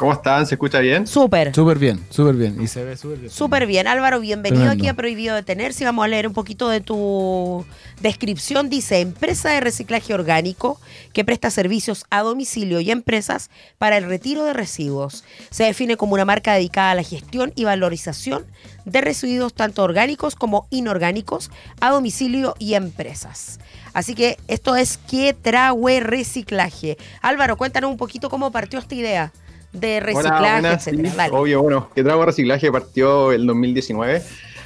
[0.05, 0.47] ¿Cómo están?
[0.47, 1.07] ¿Se escucha bien?
[1.07, 1.55] Súper.
[1.55, 2.61] Súper bien, súper bien.
[2.61, 3.31] Y se ve súper bien.
[3.31, 4.83] Súper bien, Álvaro, bienvenido Tremendo.
[4.83, 5.83] aquí a Prohibido Detenerse.
[5.87, 7.65] Vamos a leer un poquito de tu
[8.03, 8.69] descripción.
[8.69, 10.79] Dice, empresa de reciclaje orgánico
[11.15, 15.25] que presta servicios a domicilio y empresas para el retiro de residuos.
[15.49, 18.45] Se define como una marca dedicada a la gestión y valorización
[18.85, 23.59] de residuos tanto orgánicos como inorgánicos a domicilio y empresas.
[23.95, 26.99] Así que esto es que trae reciclaje.
[27.23, 29.33] Álvaro, cuéntanos un poquito cómo partió esta idea
[29.75, 31.11] de reciclaje, Hola, buenas, etcétera.
[31.11, 31.35] sí, Dale.
[31.37, 34.23] obvio, bueno, que trago reciclaje partió el 2019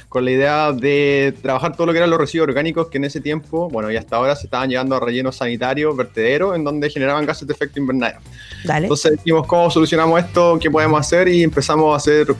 [0.07, 3.21] con la idea de trabajar todo lo que eran los residuos orgánicos que en ese
[3.21, 7.27] tiempo, bueno, y hasta ahora se estaban llevando a rellenos sanitarios, vertederos, en donde generaban
[7.27, 8.19] gases de efecto invernadero.
[8.63, 8.87] Dale.
[8.87, 10.57] Entonces dijimos, ¿cómo solucionamos esto?
[10.59, 11.27] ¿Qué podemos hacer?
[11.27, 12.35] Y empezamos a hacer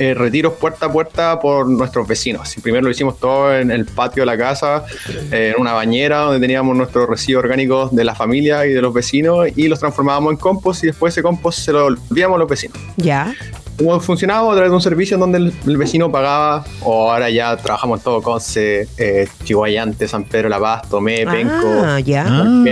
[0.00, 2.54] eh, retiros puerta a puerta por nuestros vecinos.
[2.62, 4.84] Primero lo hicimos todo en el patio de la casa,
[5.30, 8.94] eh, en una bañera donde teníamos nuestros residuos orgánicos de la familia y de los
[8.94, 12.48] vecinos y los transformábamos en compost y después ese compost se lo enviamos a los
[12.48, 12.78] vecinos.
[12.96, 13.34] Ya.
[13.76, 17.28] Como funcionaba a través de un servicio en donde el, el vecino pagaba, o ahora
[17.28, 21.52] ya trabajamos en todo Conce, eh, Chihuayante, San Pedro, La Paz, Tomé, Penco,
[21.84, 22.24] Ah, ya.
[22.26, 22.64] Ah.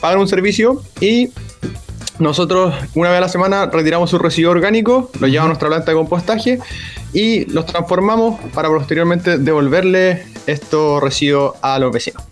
[0.00, 1.30] Pagan un servicio y
[2.20, 5.90] nosotros una vez a la semana retiramos su residuo orgánico, lo llevamos a nuestra planta
[5.90, 6.58] de compostaje
[7.12, 12.22] y los transformamos para posteriormente devolverle estos residuos a los vecinos.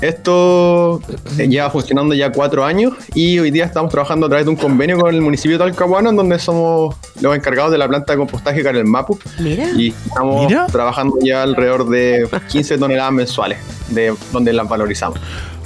[0.00, 1.00] Esto
[1.38, 4.56] eh, lleva funcionando ya cuatro años y hoy día estamos trabajando a través de un
[4.56, 8.18] convenio con el municipio de Talcahuano en donde somos los encargados de la planta de
[8.18, 9.70] compostaje Carel Mapu Mira.
[9.70, 10.66] y estamos Mira.
[10.66, 15.18] trabajando ya alrededor de 15 toneladas mensuales de donde las valorizamos.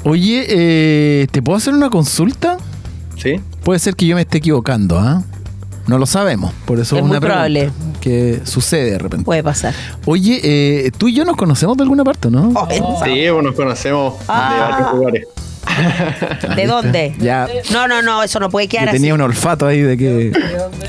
[0.05, 2.57] Oye, eh, ¿te puedo hacer una consulta?
[3.22, 3.40] ¿Sí?
[3.64, 5.22] Puede ser que yo me esté equivocando, ¿ah?
[5.87, 7.61] No lo sabemos, por eso Es una muy probable.
[7.70, 9.24] pregunta que sucede de repente.
[9.24, 9.74] Puede pasar.
[10.06, 12.52] Oye, eh, tú y yo nos conocemos de alguna parte, ¿no?
[12.54, 12.68] Oh,
[13.04, 14.52] Sí, nos conocemos Ah.
[14.54, 15.26] de varios lugares.
[16.57, 17.14] ¿De dónde?
[17.19, 18.97] Ya No, no, no, eso no puede yo quedar así.
[18.99, 20.33] tenía un olfato ahí de que.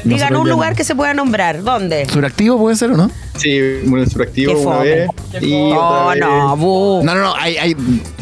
[0.04, 1.64] Digan un lugar no- que se pueda nombrar.
[1.64, 2.06] ¿Dónde?
[2.08, 3.12] ¿Suractivo puede ser o no?
[3.38, 5.10] Sí, un suractivo una vez
[5.42, 6.60] y Oh, otra no, vez.
[6.60, 7.76] bu, No, no, no, hay, hay,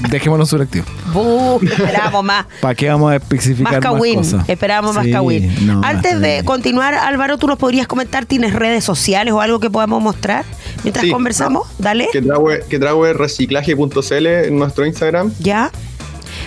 [0.09, 0.85] dejémoslo suractivo.
[1.13, 2.45] bu, esperamos más.
[2.61, 4.47] ¿Para qué vamos a especificar Más más, Kawin, cosas?
[4.49, 5.67] esperamos más Sí, Kawin.
[5.67, 8.25] no, Antes de continuar, Álvaro, ¿tú nos podrías comentar?
[8.25, 10.45] ¿Tienes redes sociales o algo que podamos mostrar
[10.83, 11.67] mientras Sí, conversamos?
[11.79, 12.07] Dale.
[12.13, 15.31] Que trae, que reciclaje.cl en nuestro Instagram.
[15.39, 15.71] Ya.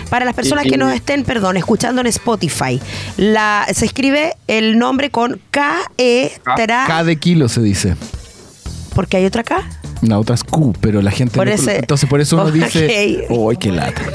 [0.09, 2.79] Para las personas Y- que y- nos estén, perdón, escuchando en Spotify,
[3.17, 7.95] la, se escribe el nombre con K-E, tra, K de kilo se dice.
[8.95, 9.63] porque hay otra K.
[10.05, 11.35] La otra es Q, pero la gente.
[11.35, 13.25] Por no- ese- entonces, por eso uno dice.
[13.29, 14.01] ¡Uy, qué lata!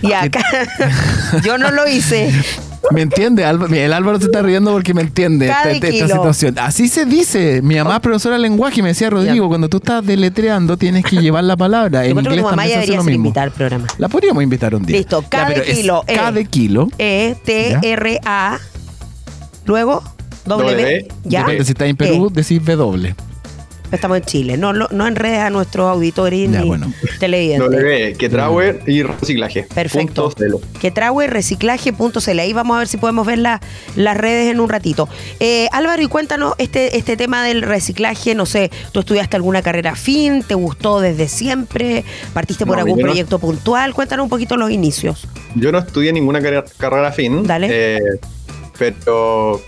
[0.00, 0.40] Y acá,
[1.44, 2.32] yo no lo hice.
[2.92, 3.44] ¿Me entiende?
[3.44, 3.74] Álvaro?
[3.74, 6.06] El Álvaro se está riendo porque me entiende Cada esta, esta kilo.
[6.08, 6.54] situación.
[6.60, 7.60] Así se dice.
[7.62, 11.04] Mi mamá es profesora de lenguaje y me decía, Rodrigo, cuando tú estás deletreando tienes
[11.04, 12.04] que llevar la palabra.
[12.06, 13.32] En inglés mamá también se hace lo mismo.
[13.56, 13.86] programa.
[13.98, 14.98] La podríamos invitar un día.
[14.98, 16.32] Listo, Ya, K de es kilo, K eh.
[16.32, 16.88] de kilo.
[16.98, 18.58] E, T, R, A.
[19.66, 20.02] Luego,
[20.46, 20.70] W.
[20.76, 21.08] W.
[21.24, 21.40] ¿Ya?
[21.40, 22.40] Depende si está en Perú, E.
[22.40, 23.14] decís W.
[23.90, 24.56] Estamos en Chile.
[24.56, 26.92] No, no, no enredes a nuestros auditores Ya, ni bueno.
[27.18, 27.70] televidentes.
[27.70, 29.62] W, que trawer y reciclaje.
[29.74, 30.32] Perfecto.
[30.80, 30.90] Que
[31.30, 32.38] reciclaje.cl.
[32.38, 33.60] Ahí vamos a ver si podemos ver la-
[33.96, 35.08] las redes en un ratito.
[35.40, 38.34] Eh, Álvaro, y cuéntanos este, este tema del reciclaje.
[38.34, 40.42] No sé, ¿tú estudiaste alguna carrera fin?
[40.42, 42.04] ¿Te gustó desde siempre?
[42.34, 43.94] ¿Partiste por No, algún no- proyecto puntual?
[43.94, 45.26] Cuéntanos un poquito los inicios.
[45.54, 47.42] Yo no estudié ninguna carrera, carrera fin.
[47.46, 47.68] Dale.
[47.70, 47.98] eh,
[48.78, 49.60] pero.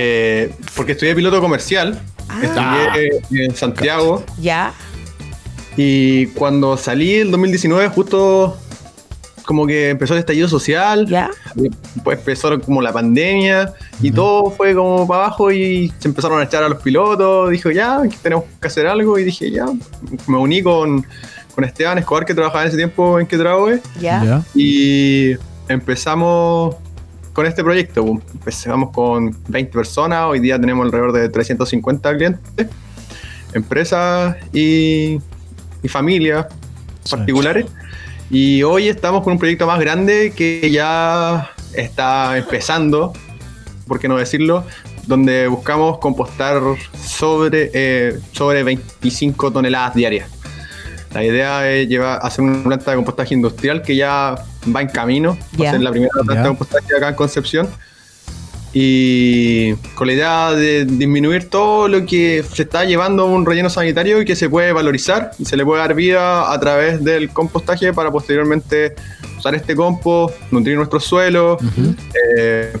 [0.00, 2.00] Eh, porque estudié piloto comercial.
[2.28, 2.94] Ah.
[2.96, 4.24] Estudié en Santiago.
[4.40, 4.72] ¿Ya?
[5.76, 8.56] Y cuando salí en 2019, justo
[9.44, 11.06] como que empezó el estallido social.
[11.06, 11.30] ¿Ya?
[12.04, 16.44] Pues empezó como la pandemia y todo fue como para abajo y se empezaron a
[16.44, 17.50] echar a los pilotos.
[17.50, 19.18] Dijo, ya, tenemos que hacer algo.
[19.18, 19.66] Y dije, ya,
[20.28, 21.04] me uní con,
[21.56, 23.80] con Esteban Escobar, que trabajaba en ese tiempo en que.
[24.00, 24.44] ¿Ya?
[24.54, 25.32] Y
[25.68, 26.76] empezamos
[27.38, 28.04] con este proyecto.
[28.04, 28.24] pues.
[28.34, 32.66] Empezamos con 20 personas, hoy día tenemos alrededor de 350 clientes,
[33.52, 35.20] empresas y,
[35.80, 36.46] y familias
[37.08, 37.66] particulares.
[38.28, 43.12] Y hoy estamos con un proyecto más grande que ya está empezando,
[43.86, 44.64] por qué no decirlo,
[45.06, 46.60] donde buscamos compostar
[47.00, 50.28] sobre, eh, sobre 25 toneladas diarias.
[51.18, 54.36] La idea es llevar, hacer una planta de compostaje industrial que ya
[54.74, 55.36] va en camino.
[55.60, 55.68] Va Ya.
[55.70, 57.68] a ser la primera planta de compostaje acá en Concepción.
[58.72, 63.68] Y con la idea de disminuir todo lo que se está llevando a un relleno
[63.70, 67.30] sanitario y que se puede valorizar y se le puede dar vida a través del
[67.30, 68.94] compostaje para posteriormente
[69.38, 71.58] usar este compost, nutrir nuestros suelos,
[72.36, 72.76] eh,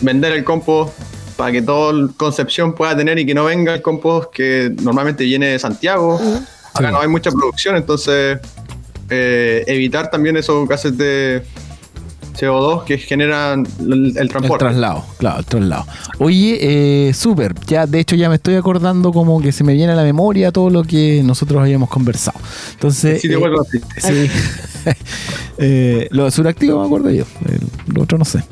[0.00, 0.94] vender el compost
[1.36, 5.48] para que toda Concepción pueda tener y que no venga el compost que normalmente viene
[5.48, 6.18] de Santiago.
[6.74, 6.92] Acá Sí.
[6.92, 8.38] no hay mucha producción, entonces
[9.08, 11.42] eh, evitar también esos gases de
[12.38, 14.64] CO2 que generan el, el El transporte.
[14.64, 15.84] traslado, claro, el traslado.
[16.20, 16.58] Oye,
[17.08, 19.96] eh, súper, ya de hecho ya me estoy acordando como que se me viene a
[19.96, 22.38] la memoria todo lo que nosotros habíamos conversado.
[22.72, 23.80] Entonces, Sí, te eh, vuelvo así.
[23.98, 24.30] sí.
[25.58, 28.42] Eh, lo de suractivo me acuerdo yo, el- lo otro no sé.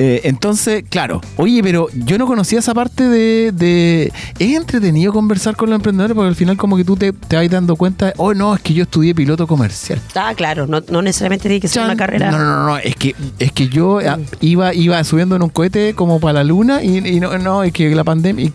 [0.00, 5.56] Eh, entonces, claro, oye, pero yo no conocía esa parte de, de- Es entretenido conversar
[5.56, 8.32] con los emprendedores porque al final como que tú te, te vas dando cuenta, oh
[8.32, 10.00] no, es que yo estudié piloto comercial.
[10.14, 10.66] Ah, claro.
[10.68, 11.86] No, no necesariamente tiene que ser Chan.
[11.90, 12.30] una carrera.
[12.30, 15.48] No, no, no, no, es que, es que yo ah, iba, iba subiendo en un
[15.50, 18.44] cohete como para la luna y, y no, no, es que la pandemia.
[18.46, 18.52] y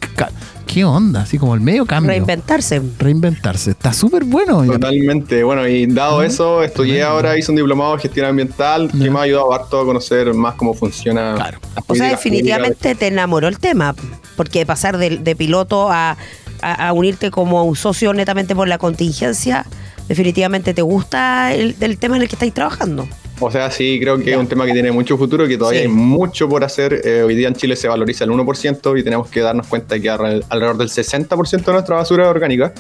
[0.66, 1.22] ¿Qué onda?
[1.22, 2.10] Así como el medio cambio.
[2.10, 2.82] Reinventarse.
[2.98, 3.72] Reinventarse.
[3.72, 4.64] Está súper bueno.
[4.66, 5.44] Totalmente.
[5.44, 9.12] Bueno, y dado eso, estudié ahora, hice un diplomado de gestión ambiental que Ya.
[9.12, 11.34] me ha ayudado harto a conocer más cómo funciona.
[11.36, 11.60] Claro.
[11.76, 13.94] la O sea, definitivamente te enamoró el tema,
[14.36, 16.18] porque pasar de, de piloto a,
[16.62, 19.66] a- a unirte como un socio netamente por la contingencia,
[20.08, 23.08] definitivamente te gusta el, del tema en el que estáis trabajando.
[23.46, 25.86] O sea, sí, creo que es un tema que tiene mucho futuro, que todavía Sí.
[25.88, 27.02] hay mucho por hacer.
[27.04, 30.10] Eh, hoy día en Chile se valoriza el 1% y tenemos que darnos cuenta que
[30.10, 32.74] alre- alrededor del 60% de nuestra basura es orgánica.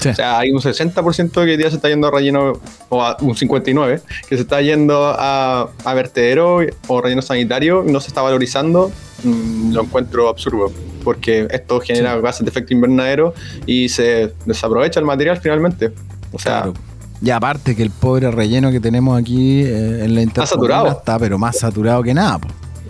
[0.00, 0.08] Sí.
[0.10, 2.52] O sea, hay un 60% que hoy día se está yendo a relleno,
[2.90, 8.00] o a un 59%, que se está yendo a, a vertedero o relleno sanitario no
[8.00, 8.92] se está valorizando.
[9.24, 10.72] Mm, lo encuentro absurdo,
[11.04, 13.34] porque esto genera gases de efecto invernadero
[13.66, 15.92] y se desaprovecha el material finalmente.
[16.32, 16.74] O sea, Claro.
[17.22, 20.88] Y aparte que el pobre relleno que tenemos aquí eh, en la intercomuna saturado.
[20.98, 22.38] está pero más saturado que nada.
[22.38, 22.48] po.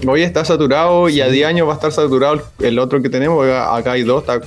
[0.09, 3.45] Hoy está saturado y a 10 años va a estar saturado el- otro que tenemos.
[3.47, 4.23] Acá hay dos.
[4.23, 4.41] Está,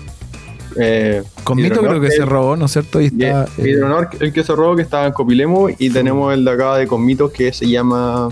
[0.79, 2.99] eh, Con Mito creo que se robó, ¿no es cierto?
[3.01, 5.67] Y y- está, eh, Hidronor, el que se robó, que estaba en Copilemo.
[5.77, 8.29] Y tenemos el de acá de Conmito que se llama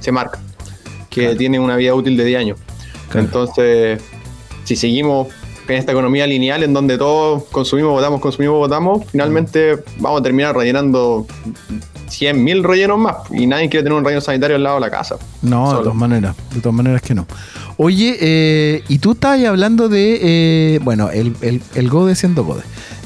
[0.00, 0.40] Semarca,
[1.10, 1.36] que Claro.
[1.36, 2.58] tiene una vida útil de 10 años.
[3.10, 3.26] Claro.
[3.26, 4.00] Entonces,
[4.64, 5.28] si seguimos
[5.68, 10.56] en esta economía lineal en donde todos consumimos, votamos, consumimos, votamos, finalmente vamos a terminar
[10.56, 11.26] rellenando
[12.08, 13.16] 100.000 rellenos más.
[13.30, 15.16] Y nadie quiere tener un relleno sanitario al lado de la casa.
[15.42, 17.26] No, de todas maneras, de todas maneras que no.
[17.78, 22.62] Oye, eh, y tú estabas hablando de, eh, bueno, el, el, el Gode siendo Gode.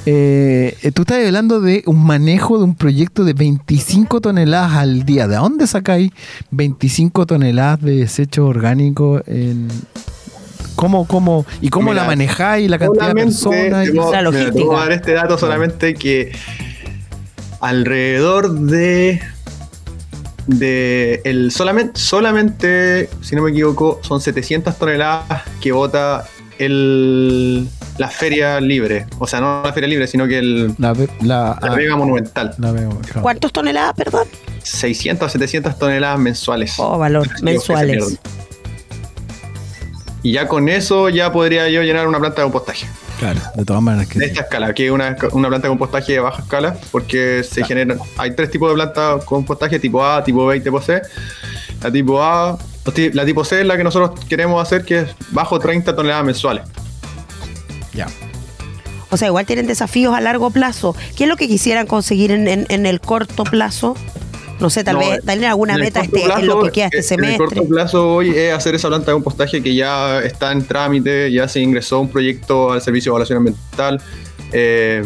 [0.07, 5.29] Eh, tú estabas hablando de un manejo de un proyecto de 25 toneladas al día.
[5.29, 6.13] ¿De dónde sacáis
[6.53, 9.21] 25 toneladas de desecho orgánico?
[9.27, 9.69] En,
[10.81, 12.71] ¿Cómo, cómo, ¿Y cómo Mira, la manejáis?
[12.71, 13.89] ¿La cantidad de personas?
[13.91, 14.65] puedo- La te logística.
[14.65, 16.33] puedo dar este dato solamente que
[17.61, 19.21] alrededor de
[20.47, 26.25] de el solamente solamente si no me equivoco son 700 toneladas que bota
[26.59, 27.69] el
[27.99, 31.53] la feria libre o sea no la feria libre sino que el, La, ve- la,
[31.53, 33.23] ah, Vega monumental la claro.
[33.23, 34.27] ¿Cuántas toneladas, perdón?
[34.63, 38.19] 600 a 700 toneladas mensuales Oh, valor, mensuales.
[40.23, 42.87] Y ya con eso ya podría yo llenar una planta de compostaje
[43.19, 46.13] Claro, de todas maneras que de esta escala, que es una, una planta de compostaje
[46.13, 50.25] de baja escala, porque se generan, hay tres tipos de planta de compostaje, tipo A,
[50.25, 51.03] tipo B y tipo C.
[51.83, 52.59] La tipo A,
[53.13, 56.65] la tipo C es la que nosotros queremos hacer, que es bajo 30 toneladas mensuales.
[57.93, 58.07] Ya.
[59.11, 60.95] O sea, igual tienen desafíos a largo plazo.
[61.17, 63.97] ¿Qué es lo que quisieran conseguir en, en- en el corto plazo?
[64.61, 66.97] No sé, tal No, vez tener alguna meta este, en lo plazo, que queda este
[66.99, 67.45] eh, En semestre.
[67.45, 71.33] el corto plazo hoy es hacer esa planta de compostaje que ya está en trámite,
[71.33, 74.03] ya se ingresó un proyecto al Servicio de Evaluación Ambiental,
[74.53, 75.05] eh,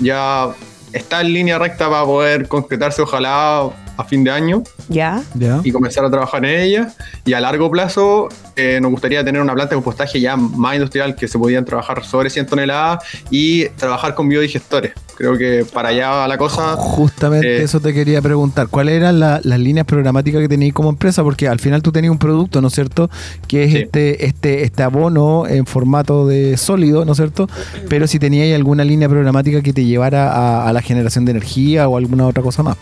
[0.00, 0.48] ya
[0.92, 5.22] está en línea recta para poder concretarse ojalá a fin de año ¿Ya?
[5.34, 5.60] Ya.
[5.64, 6.92] y comenzar a trabajar en ella.
[7.24, 11.14] Y a largo plazo eh, nos gustaría tener una planta de compostaje ya más industrial
[11.16, 14.92] que se podían trabajar sobre 100 toneladas y trabajar con biodigestores.
[15.16, 16.74] Creo que para allá va la cosa.
[16.76, 18.68] Justamente Eh, eso te quería preguntar.
[18.68, 21.22] ¿Cuáles eran la- las líneas programáticas que tenías como empresa?
[21.22, 23.10] Porque al final tú tenías un producto, ¿no es cierto?
[23.46, 23.76] Que es Sí.
[23.78, 27.48] este, este, este abono en formato de sólido, ¿no es cierto?
[27.88, 31.88] Pero si tenías alguna línea programática que te llevara a, a la generación de energía
[31.88, 32.76] o alguna otra cosa más.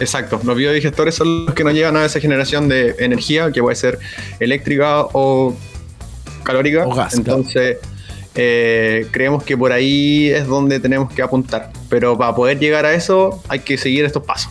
[0.00, 3.76] Exacto, los biodigestores son los que nos llevan a esa generación de energía que puede
[3.76, 3.98] ser
[4.40, 5.54] eléctrica o
[6.42, 6.86] calórica.
[6.86, 7.76] O gas, Entonces,
[8.34, 11.70] eh, creemos que por ahí es donde tenemos que apuntar.
[11.88, 14.50] Pero para poder llegar a eso hay que seguir estos pasos.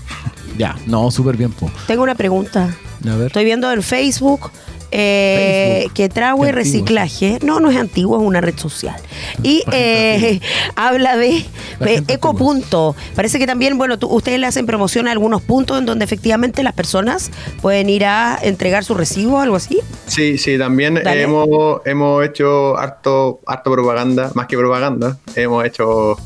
[0.57, 1.71] Ya, no, súper bien, po.
[1.87, 2.75] Tengo una pregunta.
[3.07, 3.27] A ver.
[3.27, 4.51] Estoy viendo en Facebook,
[4.91, 8.95] eh, que antiguo, Reciclaje, no, no es antiguo, es una red social.
[9.43, 10.39] Y eh,
[10.75, 11.45] habla de
[11.81, 12.95] eh, gente Ecopunto.
[13.15, 16.63] Parece que también, bueno, tú- ustedes le hacen promoción a algunos puntos en donde efectivamente
[16.63, 17.31] las personas
[17.61, 19.79] pueden ir a entregar su recibo, algo así.
[20.07, 21.21] Sí, sí, también Dale.
[21.23, 25.17] hemos, hemos hecho harto, harto propaganda, más que propaganda.
[25.35, 26.17] Hemos hecho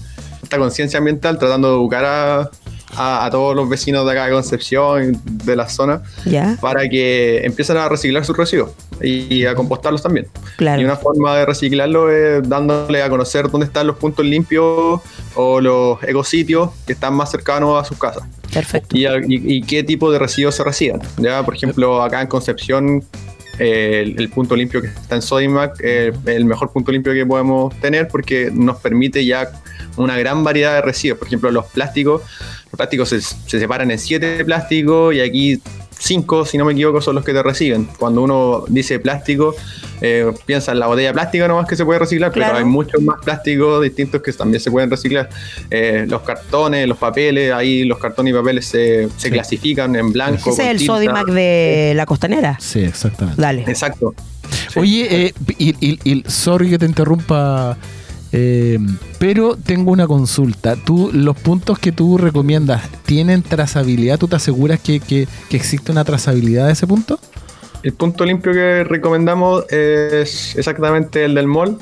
[0.42, 2.50] esta conciencia ambiental tratando de educar a,
[2.96, 7.42] a- a todos los vecinos de acá de Concepción, de la zona, Ya, para que
[7.46, 8.72] empiecen a reciclar sus residuos
[9.02, 10.28] y, y a compostarlos también.
[10.58, 10.82] claro.
[10.82, 15.02] Y una forma de reciclarlo es dándole a conocer dónde están los puntos limpios
[15.36, 18.24] o los ecositios que están más cercanos a sus casas
[18.54, 18.96] Perfecto.
[18.96, 21.02] y, y- y qué tipo de residuos se reciben.
[21.18, 21.44] ¿ya?
[21.44, 23.04] Por ejemplo, acá en Concepción,
[23.60, 27.26] eh, el, el punto limpio que está en Sodimac es el mejor punto limpio que
[27.26, 29.48] podemos tener porque nos permite ya
[29.96, 31.20] una gran variedad de residuos.
[31.20, 32.22] Por ejemplo, los plásticos,
[32.76, 35.62] plásticos se, se separan en siete plásticos y aquí
[35.98, 37.86] cinco, si no me equivoco, son los que te reciben.
[37.98, 39.56] Cuando uno dice plástico,
[40.02, 42.54] eh, piensa en la botella plástica nomás que se puede reciclar, Claro.
[42.56, 45.30] pero hay muchos más plásticos distintos que también se pueden reciclar.
[45.72, 49.32] Eh, los cartones, los papeles, ahí los cartones y papeles se, se Sí.
[49.32, 50.50] clasifican en blanco.
[50.50, 50.94] Ese es el tinta.
[50.94, 52.58] Sodimac de la costanera.
[52.60, 53.42] Sí, exactamente.
[53.42, 53.62] Dale.
[53.68, 54.14] Exacto.
[54.74, 54.80] Sí.
[54.80, 57.78] Oye, eh, y, y- y- sorry que te interrumpa,
[58.34, 58.80] eh,
[59.20, 60.76] pero tengo una consulta.
[60.76, 64.18] ¿Tú, los puntos que tú recomiendas, ¿tienen trazabilidad?
[64.20, 67.20] ¿Tú te aseguras que, que- que existe una trazabilidad de ese punto?
[67.84, 71.78] El punto limpio que recomendamos es exactamente el del mall,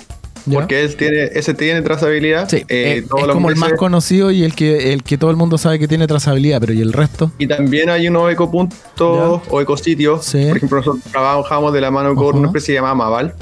[0.47, 0.54] ¿Ya?
[0.60, 2.49] porque él tiene, ese tiene trazabilidad.
[2.49, 5.38] Sí, Eh, eh, es como el más conocido y el que, el que todo el
[5.38, 7.32] mundo sabe que tiene trazabilidad, pero ¿y el resto?
[7.38, 10.26] Y también hay unos ecopuntos o ecositios.
[10.26, 10.45] Sí.
[10.47, 12.38] Por ejemplo, nosotros trabajamos de la mano con Ajá.
[12.39, 13.36] una especie llamada Maval,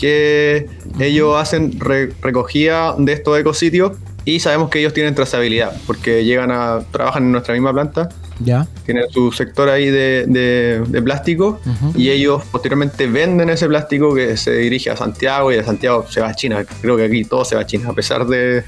[0.00, 0.66] que
[0.98, 3.92] ellos hacen re- recogida de estos ecositios
[4.24, 8.08] y sabemos que ellos tienen trazabilidad, porque llegan a trabajan en nuestra misma planta,
[8.42, 8.66] ¿Ya?
[8.86, 11.60] tienen su sector ahí de, de- de plástico
[11.94, 16.20] y ellos posteriormente venden ese plástico que se dirige a Santiago y de Santiago se
[16.20, 16.64] va a China.
[16.80, 18.64] Creo que aquí todo se va a China, a pesar de...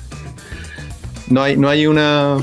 [1.28, 2.36] No hay, no hay una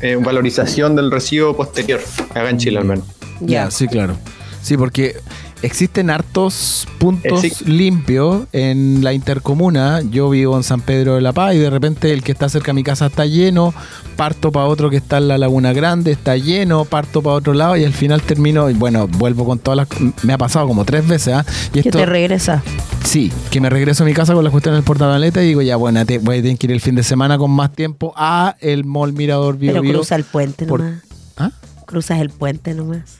[0.00, 2.00] eh, valorización del residuo posterior,
[2.30, 3.04] acá en Chile al menos.
[3.40, 3.70] Ya, Ya.
[3.70, 4.16] sí, claro.
[4.62, 5.16] Sí, porque
[5.62, 7.52] existen hartos puntos sí.
[7.64, 10.02] limpios en la intercomuna.
[10.02, 12.66] Yo vivo en San Pedro de la Paz y de repente el que está cerca
[12.68, 13.72] de mi casa está lleno,
[14.16, 17.76] parto para otro que está en la Laguna Grande, está lleno, parto para otro lado
[17.76, 19.88] y al final termino, y bueno, vuelvo con todas las...
[20.24, 21.44] Me ha pasado como tres veces, ¿ah?
[21.72, 22.62] Y Que esto, te regresa.
[23.04, 25.76] sí, que me regreso a mi casa con las cuestiones del portamaleta y digo, ya,
[25.76, 28.56] bueno, te, voy a tener que ir el fin de semana con más tiempo a
[28.60, 29.92] el Mall Mirador Bio Pero Bio.
[29.94, 31.02] cruza el puente por- nomás.
[31.38, 31.50] ¿Ah?
[31.86, 33.16] Cruzas el puente nomás.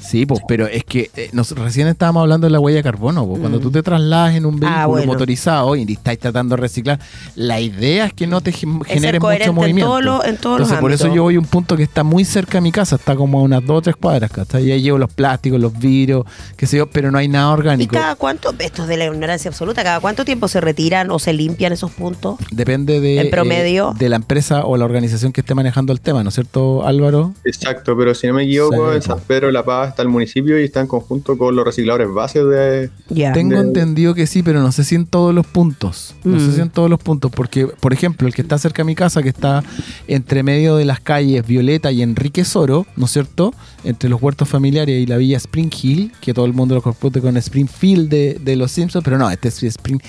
[0.00, 3.24] Sí, pues, pero es que eh, nos, recién estábamos hablando de la huella de carbono.
[3.26, 3.62] Cuando Mm.
[3.62, 5.06] tú te trasladas en un vehículo Ah, bueno.
[5.12, 6.98] motorizado y estás tratando de reciclar,
[7.36, 9.90] la idea es que no te gen- Es ser generes coherente mucho en, movimiento.
[9.90, 12.02] todo lo- en todos Entonces, los por eso yo voy a un punto que está
[12.02, 14.64] muy cerca de mi casa, está como a unas dos o tres cuadras, ¿cachai?
[14.66, 16.24] Y ahí llevo los plásticos, los vidrios,
[16.56, 17.92] qué sé yo, pero no hay nada ¿Y orgánico.
[17.94, 21.32] cada cuánto, esto es de la ignorancia absoluta, cada cuánto tiempo se retiran o se
[21.32, 22.36] limpian esos puntos?
[22.50, 23.90] Depende de, En promedio.
[23.94, 26.86] eh, de la empresa o la organización que esté manejando el tema, ¿no es cierto,
[26.86, 27.34] Álvaro?
[27.44, 30.58] Exacto, pero si no me equivoco, Sí, en San Pedro la Paz está el municipio
[30.60, 32.90] y está en conjunto con los recicladores bases de...
[33.32, 36.14] Tengo De- entendido que sí, pero no sé si en todos los puntos.
[36.24, 36.40] No Mm.
[36.40, 38.94] sé si en todos los puntos, porque, por ejemplo, el que está cerca de mi
[38.94, 39.62] casa, que está
[40.08, 43.52] entre medio de las calles Violeta y Enrique Soro, ¿no es cierto?
[43.84, 47.20] Entre los huertos familiares y la villa Spring Hill, que todo el mundo lo compute
[47.20, 50.00] con Springfield de, de los Simpsons, pero no, este es Spring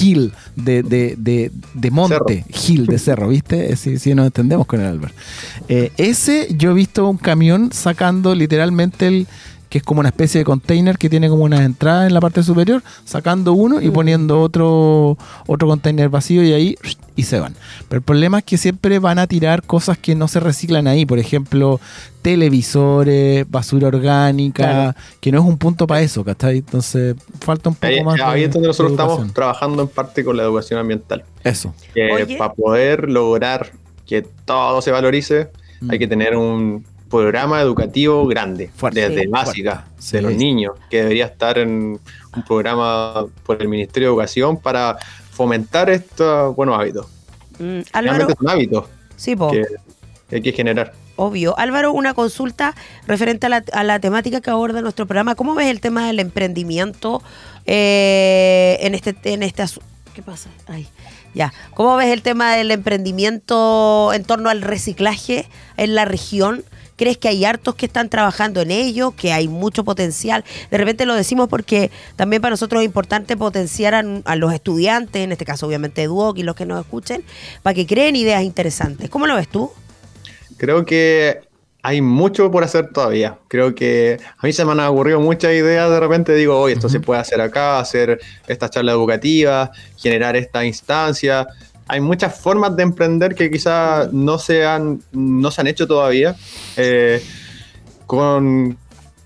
[0.00, 3.76] Hill de, de, de, de monte, Hill de cerro, ¿viste?
[3.76, 5.14] Sí, sí, nos entendemos con el Albert.
[5.68, 9.26] Eh, ese, yo he visto un camión sacando literalmente el
[9.70, 12.42] que es como una especie de container que tiene como unas entradas en la parte
[12.42, 15.16] superior, sacando uno y poniendo otro,
[15.46, 16.76] otro container vacío y ahí
[17.16, 17.54] y se van.
[17.88, 21.06] Pero el problema es que siempre van a tirar cosas que no se reciclan ahí,
[21.06, 21.80] por ejemplo,
[22.22, 24.94] televisores, basura orgánica, Claro.
[25.20, 26.58] que no es un punto para eso, ¿cachai?
[26.58, 28.20] Entonces falta un poco Ahí, más.
[28.20, 31.24] ahí de- es donde nosotros estamos trabajando en parte con la educación ambiental.
[31.44, 31.72] Eso.
[31.94, 33.70] Que para poder lograr
[34.06, 35.48] que todo se valorice,
[35.80, 35.90] Mm.
[35.92, 39.08] hay que tener un programa educativo grande, Fuerte.
[39.08, 39.26] desde Sí.
[39.26, 42.00] básica, de los niños, que debería estar en
[42.36, 44.96] un programa por el Ministerio de Educación para
[45.32, 47.06] fomentar estos buenos hábitos.
[47.58, 48.86] Mm, Álvaro, son hábitos
[49.16, 49.50] sí, po.
[49.50, 49.64] que
[50.30, 50.92] que hay que generar.
[51.16, 51.58] Obvio.
[51.58, 52.74] Álvaro, una consulta
[53.06, 55.34] referente a la, a la temática que aborda nuestro programa.
[55.34, 57.20] ¿Cómo ves el tema del emprendimiento
[57.66, 59.64] eh, en este en este
[60.14, 60.48] ¿Qué pasa?
[60.66, 60.88] Ay,
[61.34, 61.52] ya.
[61.74, 65.46] ¿Cómo ves el tema del emprendimiento en torno al reciclaje
[65.76, 66.64] en la región?
[67.00, 70.44] ¿Crees que hay hartos que están trabajando en ello, que hay mucho potencial?
[70.70, 75.24] De repente lo decimos porque también para nosotros es importante potenciar a, a los estudiantes,
[75.24, 77.24] en este caso obviamente Duoc y los que nos escuchen,
[77.62, 79.08] para que creen ideas interesantes.
[79.08, 79.72] ¿Cómo lo ves tú?
[80.58, 81.40] Creo que
[81.82, 83.38] hay mucho por hacer todavía.
[83.48, 85.88] Creo que a mí se me han ocurrido muchas ideas.
[85.88, 90.66] De repente digo, oye, esto se puede hacer acá, hacer estas charlas educativas, generar esta
[90.66, 91.46] instancia.
[91.92, 96.36] Hay muchas formas de emprender que quizás no se han, no se han hecho todavía
[96.76, 97.20] eh,
[98.06, 98.78] con,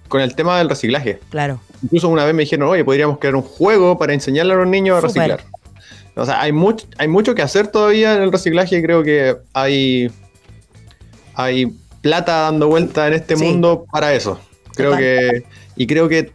[0.09, 1.21] con el tema del reciclaje.
[1.29, 1.61] Claro.
[1.83, 4.97] Incluso una vez me dijeron, oye, podríamos crear un juego para enseñarle a los niños
[4.97, 5.45] a reciclar.
[6.17, 10.11] O sea, hay mucho, hay mucho que hacer todavía en el reciclaje creo que hay,
[11.35, 11.67] hay
[12.01, 13.45] plata dando vuelta en este Sí.
[13.45, 14.41] mundo para eso.
[14.75, 15.03] Creo Total.
[15.05, 15.45] que,
[15.77, 16.31] y creo que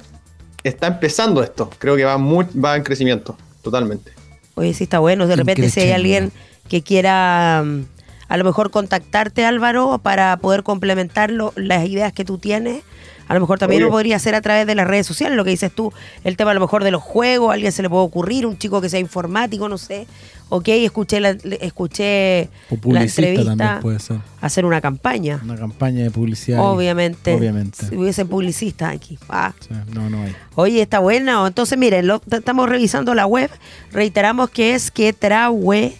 [0.63, 1.69] está empezando esto.
[1.79, 4.11] Creo que va, muy, va en crecimiento, totalmente.
[4.59, 5.25] Oye, sí está bueno.
[5.27, 6.31] De repente si hay alguien
[6.67, 7.83] que quiera mm,
[8.27, 12.83] a lo mejor contactarte, Álvaro, para poder complementar lo- las ideas que tú tienes.
[13.27, 15.51] A lo mejor también lo podría hacer a través de las redes sociales, lo que
[15.51, 15.93] dices tú,
[16.23, 18.57] el tema a lo mejor de los juegos, a alguien se le puede ocurrir, un
[18.57, 20.07] chico que sea informático, no sé.
[20.49, 21.29] Ok, escuché la,
[21.61, 24.17] escuché la publicista también entrevista, puede ser.
[24.41, 25.39] hacer una campaña.
[25.43, 26.59] Una campaña de publicidad.
[26.59, 27.33] Obviamente.
[27.35, 27.85] Obviamente.
[27.87, 29.17] Si hubiese publicistas aquí.
[29.29, 29.53] Ah.
[29.59, 30.35] Sí, no, no hay.
[30.55, 31.45] Oye, está buena.
[31.45, 33.49] Entonces, miren, lo- estamos revisando la web.
[33.91, 35.93] Reiteramos que es quetrawe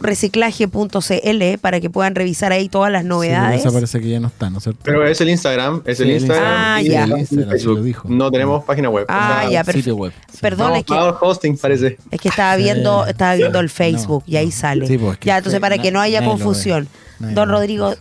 [0.00, 3.58] reciclaje.cl para que puedan revisar ahí todas las Sí, novedades.
[3.60, 4.80] pero esa parece que ya no está, ¿no es cierto?
[4.84, 6.44] Pero es el Instagram, es Sí, el Instagram.
[6.46, 7.04] Ah, y ya.
[7.04, 8.08] el Instagram, sí lo dijo.
[8.08, 9.06] No tenemos página web.
[9.08, 9.78] Ah, ya, perfecto.
[9.78, 10.12] Sitio web.
[10.30, 10.38] Sí.
[10.40, 11.98] Perdón, es que, hosting, parece.
[12.10, 12.62] es que estaba Sí.
[12.62, 14.86] viendo, estaba viendo el Facebook No, y ahí sale.
[14.86, 16.36] Sí, pues, que ya, entonces para que no haya lo ve.
[17.22, 17.48] Nadie Don.
[17.48, 17.94] Rodrigo,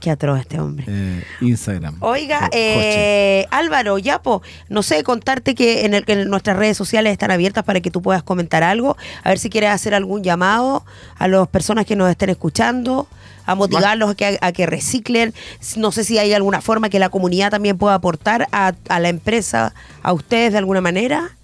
[0.00, 0.84] qué atroz este hombre.
[0.88, 1.98] Eh, Instagram.
[2.00, 6.76] Oiga, eh, Álvaro, ya, po, no sé, contarte que en, el, que en nuestras redes
[6.76, 10.24] sociales están abiertas para que tú puedas comentar algo, a ver si quieres hacer algún
[10.24, 10.84] llamado
[11.16, 13.06] a las personas que nos estén escuchando,
[13.46, 15.32] a motivarlos a que, a que reciclen.
[15.76, 19.10] No sé si hay alguna forma que la comunidad también pueda aportar a, a la
[19.10, 21.36] empresa, a ustedes de alguna manera.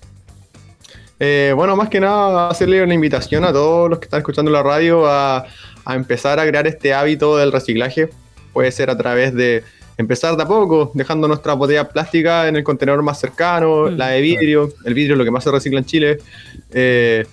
[1.24, 4.60] Eh, bueno, más que nada hacerle una invitación a todos los que están escuchando la
[4.60, 5.44] radio a,
[5.84, 8.08] a empezar a crear este hábito del reciclaje.
[8.52, 9.64] Puede ser a través de
[9.98, 13.96] empezar de a poco, dejando nuestra botella plástica en el contenedor más cercano, Mm.
[13.96, 14.72] la de vidrio.
[14.84, 16.18] El vidrio es lo que más se recicla en Chile.
[16.72, 17.26] Eh,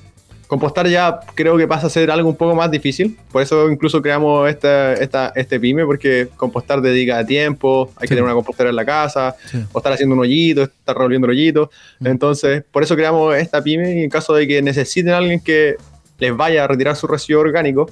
[0.47, 3.17] compostar ya creo que pasa a ser algo un poco más difícil.
[3.31, 8.07] Por eso incluso creamos esta, esta, este pyme, porque compostar dedica tiempo, hay Sí.
[8.07, 9.63] que tener una compostera en la casa, Sí.
[9.71, 11.69] o estar haciendo un hoyito, estar revolviendo el hoyito.
[11.99, 12.07] Mm.
[12.07, 15.75] Entonces, por eso creamos esta pyme y en caso de que necesiten a alguien que
[16.17, 17.89] les vaya a retirar su residuo orgánico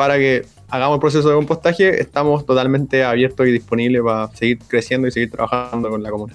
[0.00, 5.06] para que hagamos el proceso de compostaje, estamos totalmente abiertos y disponibles para seguir creciendo
[5.06, 6.32] y seguir trabajando con la comuna.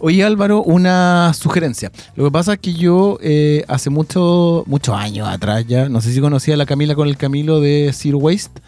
[0.00, 1.90] Oye Álvaro, una sugerencia.
[2.14, 6.12] Lo que pasa es que yo eh, hace mucho, muchos años atrás ya, no sé
[6.12, 8.60] si conocía a la Camila con el Camilo de Zero Waste.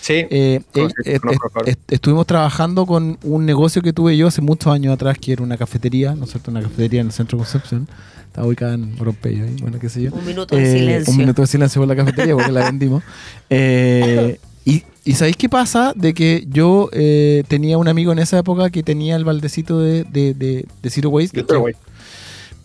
[0.00, 4.94] Sí, Eh, eh, eh, estuvimos trabajando con un negocio que tuve yo hace muchos años
[4.94, 6.50] atrás, que era una cafetería, ¿no es cierto?
[6.50, 7.86] Una cafetería en el centro de Concepción.
[8.30, 10.12] Estaba ubicada en Oropello, ahí, bueno, qué sé yo.
[10.12, 11.12] Un minuto de Eh, silencio.
[11.12, 13.02] Un minuto de silencio por la cafetería porque la vendimos.
[13.50, 15.92] Eh, y, y ¿sabéis qué pasa?
[15.96, 20.04] De que yo eh, tenía un amigo en esa época que tenía el baldecito de,
[20.04, 21.40] de, de, de Zero Waste.
[21.40, 21.80] de Zero Waste.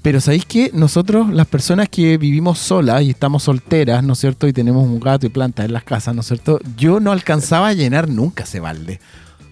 [0.04, 4.48] Pero ¿sabéis que nosotros, las personas que vivimos solas y estamos solteras, ¿no es cierto?
[4.48, 6.60] Y tenemos un gato y plantas en las casas, ¿no es cierto?
[6.78, 9.00] Yo no alcanzaba a llenar nunca ese balde.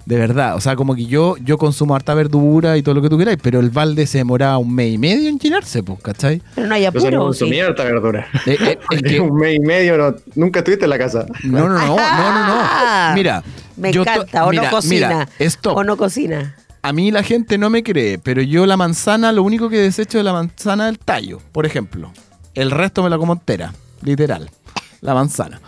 [0.05, 0.55] De verdad.
[0.55, 3.37] O sea, como que yo, yo consumo harta verdura y todo lo que tú queráis,
[3.41, 6.41] pero el balde se demoraba un mes y medio en llenarse, pues, ¿cachai?
[6.55, 7.09] Pero no hay no apuro.
[7.09, 7.15] ¿sí?
[7.17, 8.27] consumía harta verdura.
[8.45, 11.25] Eh, eh, es que- un mes y medio, no, nunca estuviste en la casa.
[11.43, 13.15] no, no, no, no, no, Ah, no.
[13.15, 13.43] Mira.
[13.77, 14.45] Me yo encanta.
[14.45, 15.07] O mira, no cocina.
[15.07, 15.77] Mira, stop.
[15.77, 16.55] O no cocina.
[16.81, 20.17] A mí la gente no me cree, pero yo la manzana, lo único que desecho
[20.17, 22.11] de la manzana es el tallo, por ejemplo.
[22.55, 24.51] El resto me la como entera, literal.
[24.99, 25.61] La manzana.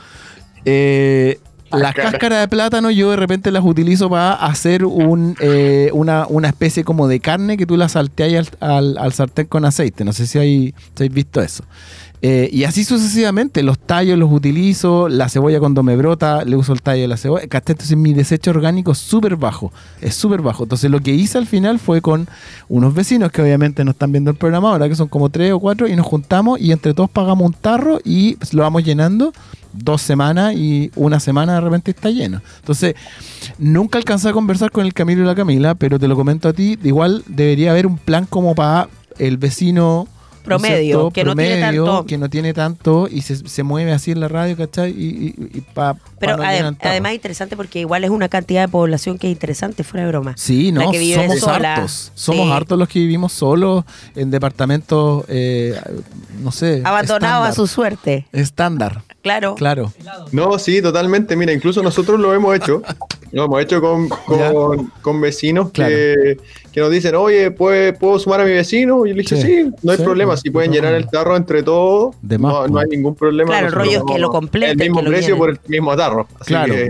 [0.66, 1.40] Eh,
[1.72, 6.48] las cáscaras de plátano yo de repente las utilizo para hacer un, eh, una, una
[6.48, 10.06] especie como de carne que tú la salteas al, al, al sartén con aceite.
[10.06, 11.64] No sé si, hay, si habéis visto eso.
[12.22, 16.74] Eh, y así sucesivamente, los tallos los utilizo, la cebolla cuando me brota, le uso
[16.74, 17.44] el tallo de la cebolla.
[17.44, 20.64] Entonces mi desecho orgánico es súper bajo, es súper bajo.
[20.64, 22.28] Entonces lo que hice al final fue con
[22.68, 25.60] unos vecinos que obviamente no están viendo el programa ahora, que son como tres o
[25.60, 29.32] cuatro, y nos juntamos y entre todos pagamos un tarro y lo vamos llenando
[29.78, 32.42] dos semanas y una semana de repente está lleno.
[32.60, 32.96] Entonces,
[33.58, 36.54] nunca alcancé a conversar con el Camilo y la Camila, pero te lo comento a
[36.54, 41.36] ti, igual debería haber un plan como para el vecino ¿no es Promedio, que no
[41.36, 42.06] tiene tanto.
[42.06, 44.92] que no tiene tanto y se, se mueve así en la radio, ¿cachai?
[44.92, 45.06] Y,
[45.36, 46.92] y- y pa- Pero pa no ade- llenar tarro.
[46.92, 50.36] además interesante porque igual es una cantidad de población que es interesante, fuera de broma.
[50.38, 51.74] Sí, no, que vive somos sola.
[51.78, 52.12] hartos.
[52.14, 52.52] Somos Sí.
[52.52, 55.80] hartos los que vivimos solos en departamentos, eh,
[56.44, 56.84] no sé.
[56.86, 58.28] Abandonado a su suerte.
[58.32, 59.56] Estándar, Claro.
[59.56, 59.92] claro.
[60.32, 61.36] No, sí, totalmente.
[61.36, 62.84] Mira, incluso nosotros lo hemos hecho.
[63.32, 66.38] Lo hemos hecho con, con, con vecinos que,
[66.72, 69.04] que nos dicen, oye, ¿puede- ¿puedo sumar a mi vecino?
[69.06, 70.38] Y yo le dije, Sí, sí, no hay sí, problema.
[70.38, 73.50] Si pueden llenar el tarro entre todos, De más, no, no hay ningún problema.
[73.50, 75.40] Claro, el rollo es que lo completen, El mismo que lo precio llenen.
[75.40, 76.28] por el mismo tarro.
[76.40, 76.90] Así Claro, que,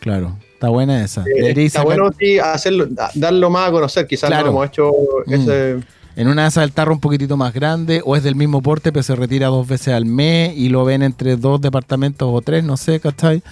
[0.00, 0.36] claro.
[0.54, 1.22] Está buena esa.
[1.22, 4.06] eh, está sacar- bueno sí, hacerlo, da- darlo más a conocer.
[4.08, 4.46] Quizás Claro.
[4.46, 4.90] no hemos hecho
[5.26, 5.32] Mm.
[5.34, 5.76] ese...
[6.16, 8.92] En una de esas el tarro un poquitito más grande o es del mismo porte
[8.92, 12.62] pero se retira dos veces al mes y lo ven entre dos departamentos o tres,
[12.64, 13.42] no sé, ¿cachai?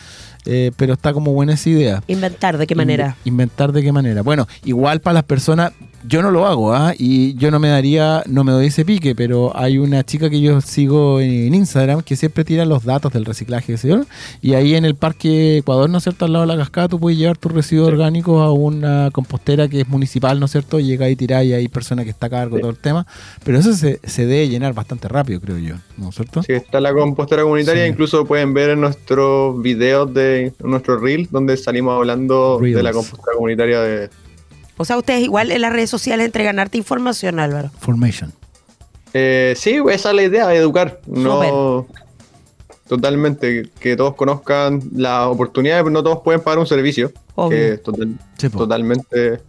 [0.44, 2.02] Eh, pero está como buena esa idea.
[2.08, 3.16] Inventar, ¿de qué manera?
[3.24, 4.22] In- Inventar de qué manera.
[4.22, 5.72] Bueno, igual para las personas,
[6.06, 6.94] yo no lo hago, ¿ah?
[6.98, 10.40] Y yo no me daría, no me doy ese pique, pero hay una chica que
[10.40, 13.90] yo sigo en Instagram que siempre tira los datos del reciclaje, ¿sí?
[14.40, 16.24] Y ahí en el Parque Ecuador, ¿no es cierto?
[16.24, 19.82] Al lado de la cascada, tú puedes llevar tus residuos orgánicos a una compostera que
[19.82, 20.80] es municipal, ¿no es cierto?
[20.80, 23.06] Llega y tira y hay personas que está a cargo de todo el tema.
[23.44, 26.42] Pero eso se, se debe llenar bastante rápido, creo yo, ¿no es cierto?
[26.42, 27.84] Sí, está la compostera comunitaria.
[27.84, 27.90] Sí.
[27.90, 32.96] Incluso pueden ver en nuestros videos de nuestro reel donde salimos hablando de la Reels.
[32.96, 34.10] compostera comunitaria de.
[34.76, 37.70] O sea, ustedes igual en las redes sociales entregan arte información, Álvaro.
[37.80, 38.32] Formation.
[39.14, 41.00] Eh, sí, esa es la idea, educar.
[41.06, 41.86] No.
[42.88, 47.12] Totalmente, que todos conozcan las oportunidades, pero no todos pueden pagar un servicio.
[47.36, 47.50] Obvio.
[47.50, 48.58] Que es total- Sí, po.
[48.58, 49.40] totalmente.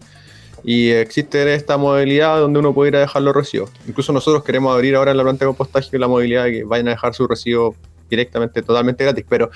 [0.64, 3.70] Y existe esta modalidad donde uno puede ir a dejar los residuos.
[3.88, 6.88] Incluso nosotros queremos abrir ahora en la planta de compostaje la modalidad de que vayan
[6.88, 7.76] a dejar su residuo
[8.10, 9.26] directamente, totalmente gratis.
[9.28, 9.52] Pero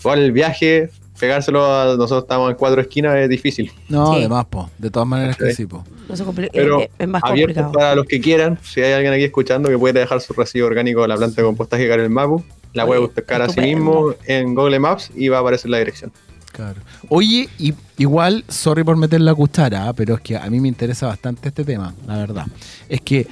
[0.00, 0.90] igual el viaje,
[1.22, 3.70] pegárselo a nosotros estamos en cuatro esquinas es difícil.
[3.88, 4.18] No, Sí.
[4.18, 4.68] además, po.
[4.76, 5.66] De todas maneras que Sí.
[5.66, 5.84] po.
[6.08, 7.72] No se compli- Pero es más abierto complicado.
[7.72, 8.58] para los que quieran.
[8.64, 11.46] Si hay alguien aquí escuchando que puede dejar su residuo orgánico a la planta de
[11.46, 12.42] compostaje Karel Mapu,
[12.72, 16.10] la puede buscar a sí mismo en Google Maps y va a aparecer la dirección.
[16.50, 16.80] Claro.
[17.08, 20.68] Oye, y, igual, sorry por meter la cuchara, ah, pero es que a mí me
[20.68, 22.46] interesa bastante este tema, la verdad.
[22.90, 23.26] Es que,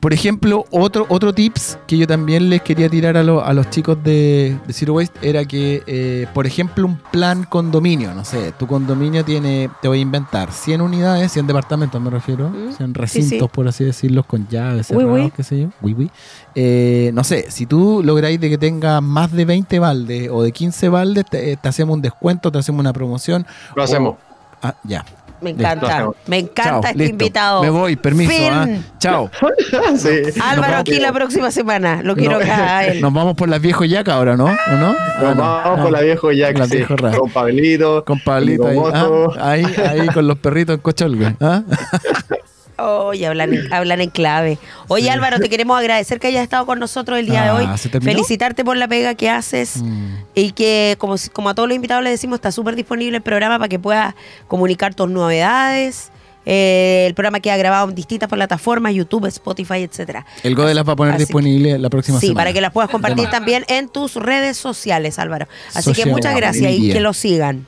[0.00, 3.68] por ejemplo, otro, otro tips que yo también les quería tirar a, lo- a los
[3.70, 8.52] chicos de, de Zero Waste era que, eh, por ejemplo, un plan condominio, no sé,
[8.52, 12.88] tu condominio tiene, te voy a inventar, 100 unidades, 100 departamentos me refiero, Mm, 100
[12.88, 13.50] sí, recintos, sí.
[13.52, 15.32] por así decirlo, con llaves, cerrados, uy.
[15.34, 16.10] qué sé yo, uy.
[16.54, 20.52] Eh, no sé, si tú lográis de que tenga más de 20 baldes o de
[20.52, 23.46] 15 baldes, te, te hacemos un descuento, te hacemos una promoción.
[23.74, 24.14] Lo hacemos.
[24.14, 24.18] O-
[24.62, 25.04] ah, ya.
[25.40, 25.62] Me Listo.
[25.66, 26.10] encanta.
[26.26, 27.10] Me encanta Chao, este listo.
[27.12, 27.62] invitado.
[27.62, 28.30] Me voy, permiso.
[28.30, 28.50] Fin.
[28.52, 28.66] ah.
[28.98, 29.30] Chao.
[29.96, 30.08] sí.
[30.42, 32.02] Álvaro aquí la próxima semana.
[32.02, 33.00] Lo quiero No, acá a él.
[33.00, 34.46] Nos vamos por las viejos yacas ahora, ¿no?
[34.46, 34.96] ¿O no?
[34.98, 35.42] Ah, Nos no.
[35.42, 36.32] vamos Ah, con la viejo
[36.66, 37.10] sí, viejo Ra.
[37.12, 39.64] con Pablito, Con Pablito ahí, ah, ahí,
[40.00, 41.36] ahí con los perritos en Cocholgue.
[42.78, 44.58] Oye, hablan, en- hablan en clave.
[44.86, 48.00] Oye, Álvaro, te queremos agradecer que hayas estado con nosotros el día de Ah, hoy.
[48.00, 50.14] Felicitarte por la pega que haces Mm.
[50.34, 51.14] y que, como,
[51.50, 54.14] a todos los invitados les decimos, está súper disponible el programa para que puedas
[54.46, 56.10] comunicar tus novedades.
[56.46, 60.24] Eh, el programa queda grabado en distintas plataformas, YouTube, Spotify, etcétera.
[60.42, 62.40] El Gode las va a poner Así- disponible la próxima Sí, semana.
[62.40, 65.46] para que las puedas compartir también en tus redes sociales, Álvaro.
[65.74, 67.66] Así que muchas gracias y que lo sigan.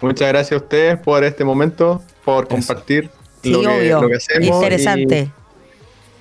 [0.00, 3.10] Muchas gracias a ustedes por este momento, por compartir
[3.42, 4.02] Sí, lo, que, obvio.
[4.02, 4.48] lo que hacemos.
[4.56, 5.30] Interesante.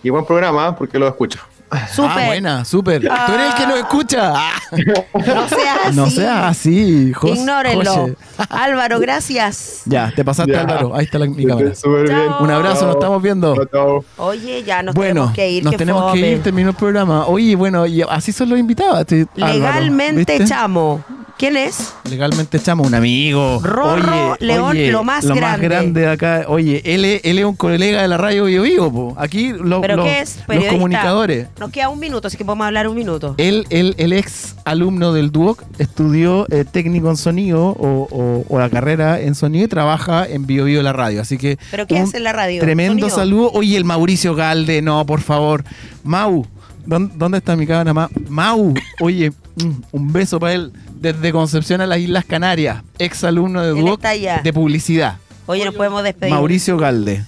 [0.03, 1.39] Y, y buen programa, porque lo escucho.
[1.93, 2.11] Súper.
[2.11, 3.01] Ah, buena, súper.
[3.01, 4.33] Tú eres el que nos escucha.
[4.35, 4.51] Ah.
[5.13, 5.95] No seas así.
[5.95, 7.93] No seas así, Jos- Ignórenlo.
[7.93, 8.15] José.
[8.49, 9.83] Álvaro, gracias.
[9.85, 10.61] Ya, te pasaste, Ya.
[10.61, 10.93] Álvaro.
[10.95, 11.69] Ahí está la, mi cámara.
[11.71, 12.31] bien.
[12.41, 13.55] Un abrazo, nos estamos viendo.
[13.55, 14.05] Chao, chao.
[14.17, 15.63] Oye, ya nos bueno, tenemos que ir.
[15.63, 17.25] nos tenemos que ir, terminó el programa.
[17.27, 18.99] Oye, bueno, y así son los invitados.
[18.99, 21.03] este, Álvaro, Legalmente chamo.
[21.37, 21.93] ¿Quién es?
[22.09, 23.59] Legalmente chamo, un amigo.
[23.63, 26.01] Rorro oye, León, oye, lo más grande.
[26.01, 26.45] de acá.
[26.47, 29.15] Oye, él es, él es un colega de la radio Bio Vivo, po.
[29.17, 30.35] Aquí lo- ¿Pero los, qué es?
[30.37, 30.73] los Periodista.
[30.73, 31.47] comunicadores.
[31.59, 33.33] Nos queda un minuto, así que podemos hablar un minuto.
[33.37, 38.59] Él, él, el ex alumno del Duoc, estudió eh, técnico en sonido o, o- o
[38.59, 41.21] la carrera en sonido y trabaja en Bio Vivo la radio.
[41.21, 41.57] Así que.
[41.71, 42.61] ¿Pero qué hace en la radio?
[42.61, 43.15] Tremendo ¿Sonido?
[43.17, 43.51] saludo.
[43.53, 45.63] Oye, el Mauricio Galde, no, por favor.
[46.03, 46.45] Mau,
[46.85, 47.93] ¿dónde, está mi cámara?
[47.93, 50.71] Ma- Mau, oye, mm, un beso para él.
[51.01, 55.17] Desde Concepción a las Islas Canarias, ex alumno de Duoc de publicidad.
[55.47, 56.33] Oye, nos podemos despedir.
[56.33, 57.25] Mauricio Galde.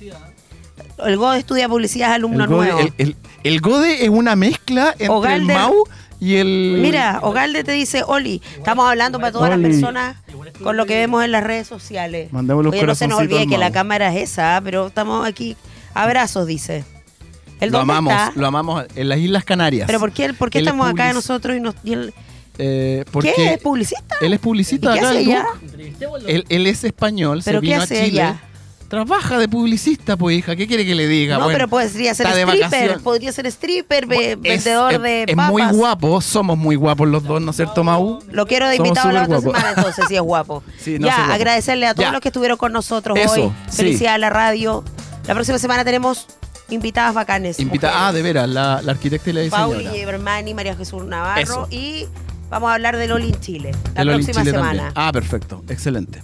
[1.06, 2.80] El GODE estudia publicidad, es alumno El Gode, nuevo.
[2.80, 5.74] el, el- el Gode es una mezcla entre el Ogalde- Mau
[6.20, 6.78] y el.
[6.82, 9.62] Mira, Ogalde te dice, Oli, estamos hablando para todas Oli.
[9.64, 10.18] las personas
[10.64, 12.32] con lo que vemos en las redes sociales.
[12.32, 15.58] Mandémosle un Oye, no se nos olvide que la cámara es esa, pero estamos aquí.
[15.94, 16.86] Abrazos, dice.
[17.60, 18.32] ¿El Lo amamos, está?
[18.36, 19.88] lo amamos en las Islas Canarias.
[19.88, 22.14] Pero ¿por qué, por qué estamos acá nosotros y, nos, y él-
[22.58, 23.54] Eh, porque ¿Qué?
[23.56, 24.16] ¿Es publicista?
[24.22, 26.28] Él es publicista ¿Y qué acá hace en.
[26.28, 28.34] Él, él es español, ¿Pero se qué vino hace a Chile.
[28.90, 30.56] Trabaja de publicista, pues hija.
[30.56, 31.38] ¿Qué quiere que le diga?
[31.40, 33.02] No, Bueno, pero podría ser está de stripper, vacación.
[33.04, 35.52] podría ser stripper, ve- Es- vendedor es, de es papas.
[35.52, 38.20] muy guapo, somos muy guapos los dos, ¿no es cierto, Mau?
[38.30, 40.62] Lo quiero de Somos invitado la otra semana, entonces, si es guapo.
[40.78, 41.32] Sí, no, sí, ya, guapo.
[41.34, 42.12] agradecerle a todos Ya.
[42.12, 43.52] los que estuvieron con nosotros Eso, hoy.
[43.68, 43.78] sí.
[43.78, 44.84] Felicidades a la radio.
[45.26, 46.28] La próxima semana tenemos
[46.70, 47.60] invitadas bacanes.
[47.60, 50.06] Invita, ah, de veras, la, la arquitecta y la Pauli diseñadora.
[50.06, 51.68] Bermani, María Jesús Navarro Eso.
[51.72, 52.06] y
[52.54, 54.68] vamos a hablar del Oli en Chile la próxima Chile semana.
[54.68, 54.94] también.
[54.96, 56.22] Ah, perfecto, excelente.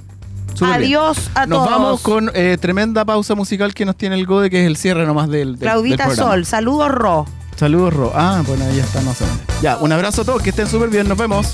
[0.59, 0.71] Bien.
[0.73, 1.71] Adiós a Nos todos.
[1.71, 5.05] vamos con eh, tremenda pausa musical que nos tiene el Gode, que es el cierre
[5.05, 6.15] nomás del, del Claudita del.
[6.17, 7.25] Sol, saludos Ro.
[7.55, 8.11] Saludos, Ro.
[8.15, 9.43] Ah, bueno, ahí ya está, no sé dónde.
[9.61, 11.53] Ya, un abrazo a todos, que estén súper bien, nos vemos.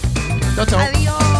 [0.56, 0.80] Chao, chao.
[0.80, 1.35] Adiós.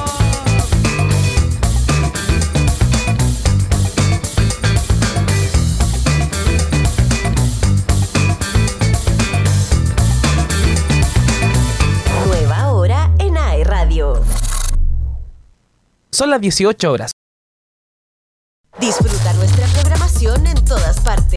[16.16, 17.12] Son las 18 horas.
[18.80, 21.36] Disfruta nuestra programación en todas partes.